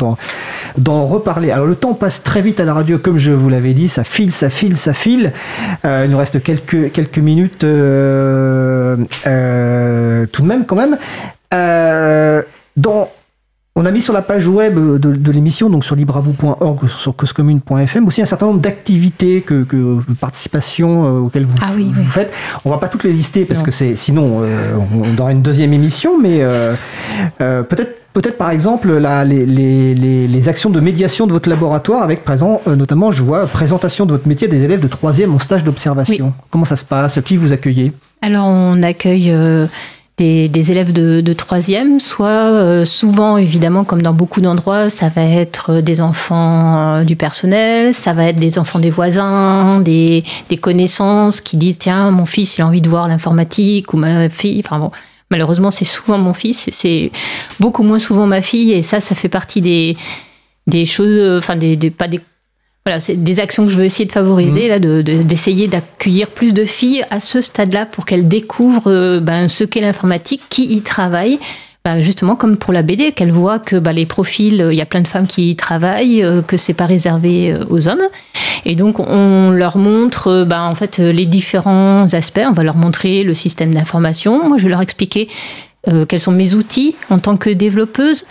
[0.79, 1.51] d'en reparler.
[1.51, 4.05] Alors le temps passe très vite à la radio, comme je vous l'avais dit, ça
[4.05, 5.33] file, ça file, ça file.
[5.85, 8.70] Euh, il nous reste quelques, quelques minutes euh,
[10.33, 10.97] tout de même quand même.
[13.81, 18.21] On a mis sur la page web de, l'émission, donc sur libravou.org, sur causecommune.fm, aussi
[18.21, 21.71] un certain nombre d'activités que, que participation euh, auxquelles vous, ah
[22.07, 22.31] faites.
[22.67, 25.73] On va pas toutes les lister parce que c'est sinon euh, on, aura une deuxième
[25.73, 26.75] émission, mais euh,
[27.39, 29.47] peut-être Peut-être par exemple les,
[30.27, 34.27] les, actions de médiation de votre laboratoire avec présent, notamment je vois présentation de votre
[34.27, 36.33] métier des élèves de troisième en stage d'observation.
[36.51, 37.21] Comment ça se passe?
[37.25, 37.93] Qui vous accueillez?
[38.21, 39.33] Alors on accueille
[40.21, 45.81] des, élèves de, troisième, soit euh, souvent, évidemment, comme dans beaucoup d'endroits, ça va être
[45.81, 50.25] des enfants euh, du personnel, ça va être des enfants des voisins, des,
[50.61, 54.63] connaissances qui disent tiens, mon fils, il a envie de voir l'informatique ou ma fille.
[54.65, 54.91] Enfin bon,
[55.31, 57.11] malheureusement, c'est souvent mon fils, c'est
[57.59, 59.63] beaucoup moins souvent ma fille, et ça, ça fait partie
[60.67, 62.21] des choses, enfin des, pas des
[62.87, 64.69] voilà, c'est des actions que je veux essayer de favoriser, mmh.
[64.69, 69.65] là, d'essayer d'accueillir plus de filles à ce stade-là pour qu'elles découvrent euh, ben, ce
[69.65, 71.39] qu'est l'informatique, qui y travaille.
[71.85, 74.87] Ben, justement, comme pour la BD, qu'elles voient que ben, les profils, il y a
[74.87, 78.03] plein de femmes qui y travaillent, euh, que c'est pas réservé euh, aux hommes.
[78.65, 82.41] Et donc, on leur montre ben, en fait les différents aspects.
[82.47, 84.49] On va leur montrer le système d'information.
[84.49, 85.29] Moi, je vais leur expliquer
[86.09, 88.27] quels sont mes outils en tant que développeuse.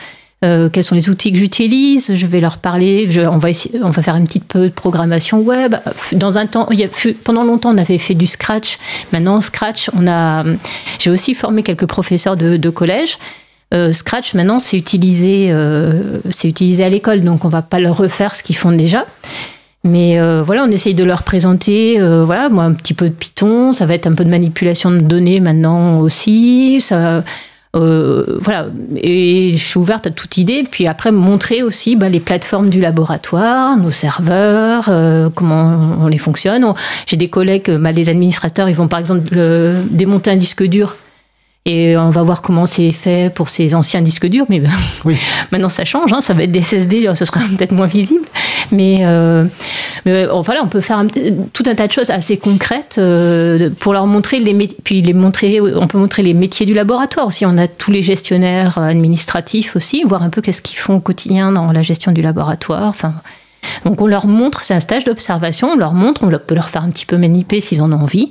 [0.46, 2.14] Euh, quels sont les outils que j'utilise?
[2.14, 3.10] Je vais leur parler.
[3.30, 5.76] on, va essayer, on va faire une petite peu de programmation web.
[6.14, 6.88] Dans un temps, il y a,
[7.24, 8.80] pendant longtemps, on avait fait du Scratch.
[9.12, 10.46] Maintenant, Scratch, on a.
[10.98, 13.18] J'ai aussi formé quelques professeurs de, collège.
[13.74, 17.98] Euh, Scratch, maintenant, c'est utilisé, euh, c'est utilisé à l'école, donc on va pas leur
[17.98, 19.06] refaire ce qu'ils font déjà.
[19.84, 23.86] Mais voilà, on essaye de leur présenter, voilà, moi un petit peu de Python, ça
[23.86, 26.82] va être un peu de manipulation de données maintenant aussi.
[26.82, 27.24] Ça,
[27.76, 30.64] euh, voilà, et je suis ouverte à toute idée.
[30.70, 36.18] Puis après, montrer aussi bah, les plateformes du laboratoire, nos serveurs, euh, comment on les
[36.18, 36.66] fonctionne.
[37.06, 39.30] J'ai des collègues, bah, les administrateurs, ils vont par exemple
[39.92, 40.96] démonter un disque dur
[41.66, 44.46] et on va voir comment c'est fait pour ces anciens disques durs.
[44.50, 44.62] Mais
[45.06, 45.18] oui.
[45.52, 46.12] maintenant, ça change.
[46.14, 48.26] Hein, ça va être des SSD, ce sera peut-être moins visible.
[48.72, 49.46] Mais, euh,
[50.06, 51.04] mais voilà, on peut faire
[51.54, 55.60] tout un tas de choses assez concrètes euh, pour leur montrer les puis les montrer.
[55.62, 57.46] On peut montrer les métiers du laboratoire aussi.
[57.46, 61.52] On a tous les gestionnaires administratifs aussi, voir un peu qu'est-ce qu'ils font au quotidien
[61.52, 62.88] dans la gestion du laboratoire.
[62.88, 63.14] Enfin.
[63.86, 66.84] Donc on leur montre, c'est un stage d'observation, on leur montre, on peut leur faire
[66.84, 68.30] un petit peu maniper s'ils en ont envie,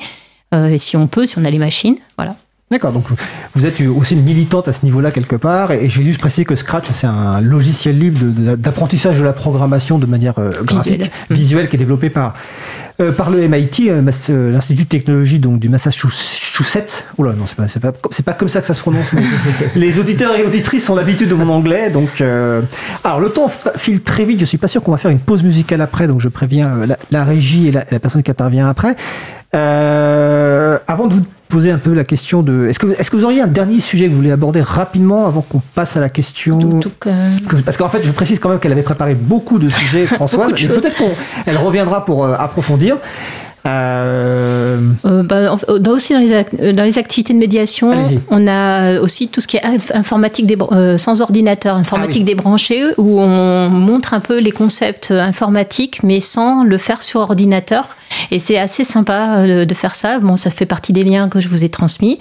[0.54, 2.36] euh, et si on peut, si on a les machines, voilà.
[2.70, 3.06] D'accord, donc
[3.54, 6.44] vous êtes aussi une militante à ce niveau-là quelque part, et je vais juste préciser
[6.44, 8.20] que Scratch, c'est un logiciel libre
[8.56, 12.34] d'apprentissage de, la programmation de manière euh, graphique, visuelle, qui est développé par,
[13.00, 17.06] euh, par le MIT, euh, l'Institut de technologie donc, du Massachusetts.
[17.16, 19.06] Oula, non, c'est pas, pas, pas, comme ça que ça se prononce.
[19.74, 22.20] les auditeurs et auditrices ont l'habitude de mon anglais, donc...
[23.02, 25.42] alors, le temps file très vite, je suis pas sûr qu'on va faire une pause
[25.42, 28.94] musicale après, donc je préviens la, régie et la, la, personne qui intervient après.
[29.54, 32.66] avant de vous poser un peu la question de.
[32.68, 35.42] Est-ce que, est que vous auriez un dernier sujet que vous voulez aborder rapidement avant
[35.42, 36.80] qu'on passe à la question
[37.64, 40.68] Parce qu'en fait, je précise quand même qu'elle avait préparé beaucoup de sujets, Françoise, et
[40.68, 40.96] peut-être
[41.44, 42.96] qu'elle reviendra pour euh, approfondir.
[43.68, 44.80] Euh...
[45.04, 45.56] euh bah,
[45.88, 47.92] aussi dans les, dans les, activités de médiation,
[48.30, 49.62] on a aussi tout ce qui est
[49.94, 56.02] informatique euh, sans ordinateur, informatique ah débranchée, où on montre un peu les concepts informatiques,
[56.02, 57.96] mais sans le faire sur ordinateur.
[58.30, 60.18] Et c'est assez sympa euh, de faire ça.
[60.18, 62.18] Bon, ça fait partie des liens que je vous ai transmis.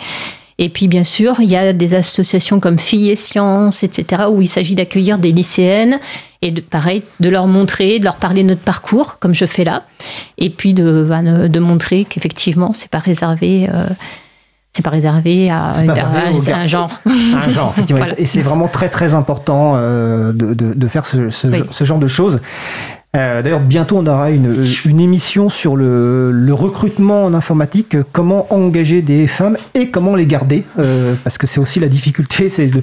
[0.59, 4.41] Et puis, bien sûr, il y a des associations comme Filles et Sciences, etc., où
[4.41, 5.99] il s'agit d'accueillir des lycéennes
[6.41, 9.63] et de, pareil, de leur montrer, de leur parler de notre parcours, comme je fais
[9.63, 9.83] là,
[10.37, 13.69] et puis de, bah, de montrer qu'effectivement, c'est pas réservé.
[13.73, 13.85] Euh,
[14.71, 16.91] c'est pas réservé à, un genre.
[17.07, 18.05] Un genre, effectivement.
[18.19, 22.41] Et c'est vraiment très très important euh, de, de, faire ce, ce, genre de choses.
[23.15, 28.53] Euh, d'ailleurs, bientôt, on aura une, une émission sur le, le, recrutement en informatique, comment
[28.53, 32.67] engager des femmes et comment les garder, euh, parce que c'est aussi la difficulté, c'est
[32.67, 32.81] de,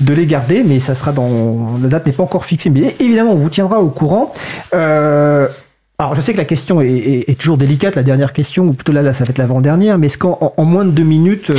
[0.00, 1.78] de, les garder, mais ça sera dans...
[1.80, 4.32] La date n'est pas encore fixée, mais évidemment, on vous tiendra au courant.
[4.74, 5.46] Euh,
[5.98, 8.92] alors, je sais que la question est, est, toujours délicate, la dernière question, ou plutôt
[8.92, 11.52] là, là ça va être l'avant-dernière, mais est-ce qu'en en moins de deux minutes,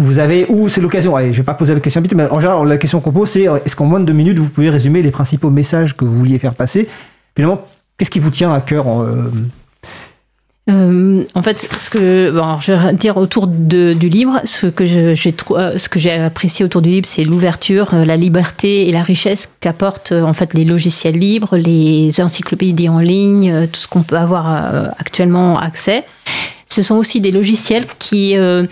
[0.00, 2.66] vous avez, ou c'est l'occasion, allez, je vais pas poser la question mais en général,
[2.66, 5.10] la question qu'on pose, c'est est-ce qu'en moins de deux minutes, vous pouvez résumer les
[5.10, 6.88] principaux messages que vous vouliez faire passer?
[7.36, 7.62] Finalement,
[7.96, 9.30] qu'est-ce qui vous tient à cœur euh,
[10.68, 15.88] Euh, en fait, ce que je vais dire autour du livre, ce que j'ai ce
[15.88, 20.32] que j'ai apprécié autour du livre, c'est l'ouverture, la liberté et la richesse qu'apportent en
[20.32, 24.46] fait les logiciels libres, les encyclopédies en ligne, tout ce qu'on peut avoir
[24.98, 26.04] actuellement accès.
[26.72, 28.64] Ce sont aussi des logiciels qui, euh,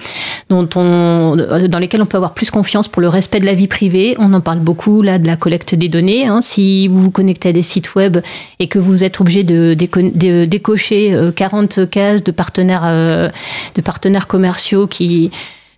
[0.49, 3.67] dont on, dans lesquels on peut avoir plus confiance pour le respect de la vie
[3.67, 4.15] privée.
[4.21, 6.25] On en parle beaucoup là de la collecte des données.
[6.25, 6.41] Hein.
[6.41, 8.19] Si vous vous connectez à des sites web
[8.61, 13.29] et que vous êtes obligé de, décocher 40 euh, cases de partenaires, euh,
[13.75, 15.33] de partenaires commerciaux qui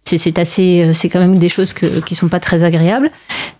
[0.04, 3.10] c'est assez, euh, c'est quand même des choses que, qui sont pas très agréables.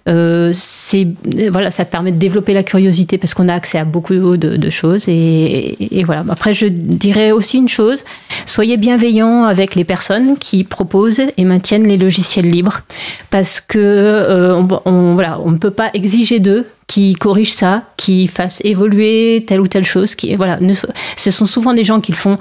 [0.08, 1.06] Euh, c'est
[1.50, 5.08] voilà, ça permet de développer la curiosité parce qu'on a accès à beaucoup de, choses
[5.08, 6.24] et, voilà.
[6.28, 8.04] Après, je dirais aussi une chose
[8.46, 12.80] soyez bienveillants avec les personnes qui proposent et maintiennent les logiciels libres
[13.30, 14.62] parce que euh,
[15.14, 19.68] voilà, on ne peut pas exiger d'eux qui corrigent ça, qui fassent évoluer telle ou
[19.68, 20.14] telle chose.
[20.14, 20.58] Qui voilà,
[21.16, 22.38] ce sont souvent des gens qui le font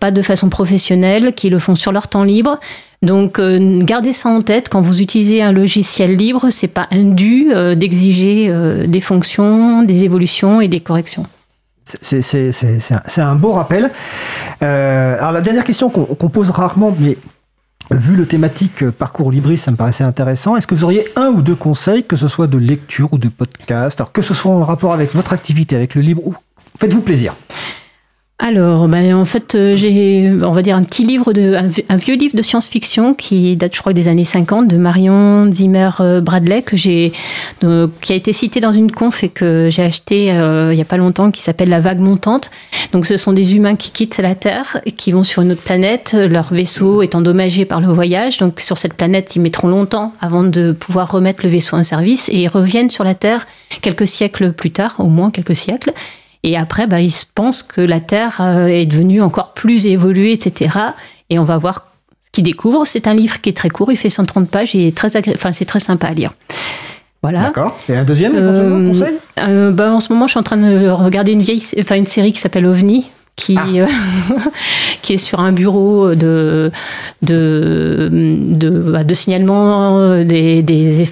[0.00, 2.58] pas de façon professionnelle, qui le font sur leur temps libre.
[3.02, 7.50] Donc euh, gardez ça en tête quand vous utilisez un logiciel libre, c'est pas indu
[7.54, 8.52] euh, d'exiger
[8.86, 11.26] des fonctions, des évolutions et des corrections.
[11.84, 13.90] C'est un, beau rappel.
[14.60, 17.16] alors la dernière question qu'on pose rarement, mais
[17.90, 20.56] vu le thématique parcours Libris, ça me paraissait intéressant.
[20.56, 23.28] Est-ce que vous auriez un ou deux conseils, que ce soit de lecture ou de
[23.28, 26.34] podcast, que ce soit en rapport avec votre activité, avec le libre, ou
[26.78, 27.34] faites-vous plaisir
[28.42, 31.54] alors, ben, en fait, euh, j'ai, on va dire, un petit livre, de,
[31.90, 35.90] un, vieux livre de science-fiction qui date, je crois, des années 50, de Marion Zimmer
[36.00, 37.12] euh, Bradley, que j'ai,
[38.00, 40.86] qui a été cité dans une conf et que j'ai acheté euh, il n'y a
[40.86, 42.50] pas longtemps, qui s'appelle La vague montante.
[42.92, 45.62] Donc, ce sont des humains qui quittent la Terre et qui vont sur une autre
[45.62, 46.14] planète.
[46.14, 48.38] Leur vaisseau est endommagé par le voyage.
[48.38, 52.30] Donc, sur cette planète, ils mettront longtemps avant de pouvoir remettre le vaisseau en service
[52.30, 53.46] et ils reviennent sur la Terre
[53.82, 55.92] quelques siècles plus tard, au moins quelques siècles.
[56.42, 60.78] Et après, bah, ils pensent que la Terre euh, est devenue encore plus évoluée, etc.
[61.28, 61.86] Et on va voir
[62.22, 62.86] ce qu'ils découvrent.
[62.86, 65.66] C'est un livre qui est très court, il fait 130 pages et très enfin, c'est
[65.66, 66.32] très sympa à lire.
[67.22, 67.40] Voilà.
[67.40, 67.78] D'accord.
[67.88, 69.14] Et un deuxième euh, conseil?
[69.40, 72.06] euh, bah, En ce moment, je suis en train de regarder une vieille, enfin une
[72.06, 73.66] série qui s'appelle OVNI, qui, ah.
[73.68, 73.86] euh,
[75.02, 76.72] qui est sur un bureau de,
[77.20, 81.04] de, de, bah, de signalement des, des,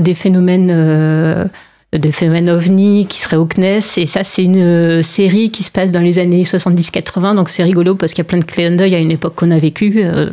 [0.00, 1.50] des phénomènes
[1.94, 3.80] de phénomènes ovni qui serait au CNES.
[3.96, 7.34] Et ça, c'est une euh, série qui se passe dans les années 70-80.
[7.34, 9.50] Donc c'est rigolo parce qu'il y a plein de clins d'œil à une époque qu'on
[9.50, 10.28] a vécue euh,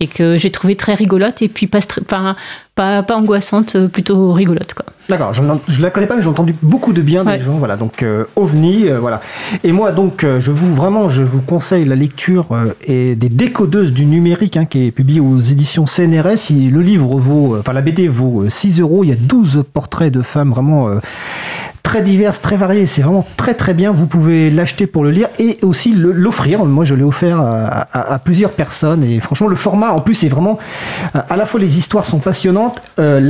[0.00, 2.36] et que j'ai trouvé très rigolote et puis pas, pas,
[2.76, 4.74] pas, pas angoissante, euh, plutôt rigolote.
[4.74, 4.84] Quoi.
[5.08, 7.56] D'accord, je ne la connais pas, mais j'ai entendu beaucoup de bien des gens.
[7.58, 9.20] Voilà, donc euh, OVNI, euh, voilà.
[9.64, 12.46] Et moi, donc, je vous vraiment, je vous conseille la lecture
[12.84, 16.50] et des décodeuses du numérique, hein, qui est publié aux éditions CNRS.
[16.50, 19.04] le livre vaut, enfin la BD vaut 6 euros.
[19.04, 20.90] Il y a 12 portraits de femmes vraiment
[21.86, 22.84] très diverses, très variées.
[22.84, 23.92] C'est vraiment très très bien.
[23.92, 26.64] Vous pouvez l'acheter pour le lire et aussi l'offrir.
[26.64, 30.58] Moi, je l'ai offert à, plusieurs personnes et franchement, le format en plus est vraiment
[31.14, 32.82] à la fois les histoires sont passionnantes.
[32.98, 33.20] Euh,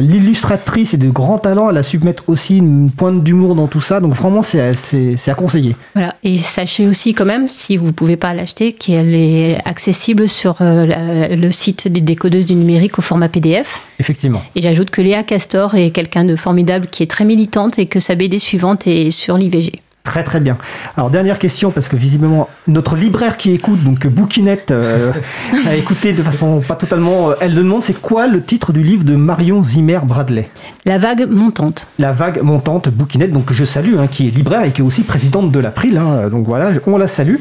[0.00, 1.70] l'illustratrice est de grand talent.
[1.70, 4.00] Elle a su mettre aussi une pointe d'humour dans tout ça.
[4.00, 4.72] Donc vraiment, c'est
[5.28, 5.76] à conseiller.
[5.94, 6.16] Voilà.
[6.24, 10.56] Et sachez aussi quand même, si vous ne pouvez pas l'acheter, qu'elle est accessible sur
[10.60, 13.80] euh, le site des décodeuses du numérique au format PDF.
[14.00, 14.42] Effectivement.
[14.56, 18.00] Et j'ajoute que Léa Castor est quelqu'un de formidable qui est très militante et que
[18.00, 19.70] sa BD suivante est sur l'IVG.
[20.08, 20.56] Très très bien.
[20.96, 25.12] Alors dernière question parce que visiblement notre libraire qui écoute donc Bouquinette euh,
[25.66, 29.04] a écouté de façon pas totalement euh, elle demande c'est quoi le titre du livre
[29.04, 30.48] de Marion Zimmer Bradley?
[30.86, 31.86] La vague montante.
[31.98, 35.02] La vague montante Bouquinette donc je salue hein, qui est libraire et qui est aussi
[35.02, 37.36] présidente de l'April hein, donc voilà on la salue.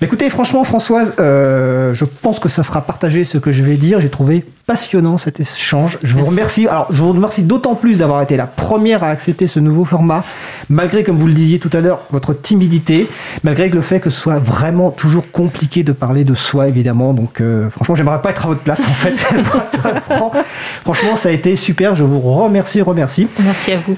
[0.00, 3.98] écoutez franchement Françoise euh, je pense que ça sera partagé ce que je vais dire
[3.98, 5.98] j'ai trouvé passionnant cet échange.
[6.02, 6.66] Je vous remercie.
[6.66, 10.24] Alors, je vous remercie d'autant plus d'avoir été la première à accepter ce nouveau format,
[10.68, 13.08] malgré, comme vous le disiez tout à l'heure, votre timidité,
[13.44, 17.12] malgré le fait que ce soit vraiment toujours compliqué de parler de soi, évidemment.
[17.12, 19.16] Donc, euh, franchement, j'aimerais pas être à votre place, en fait.
[20.84, 21.94] franchement, ça a été super.
[21.94, 23.28] Je vous remercie, remercie.
[23.42, 23.96] Merci à vous.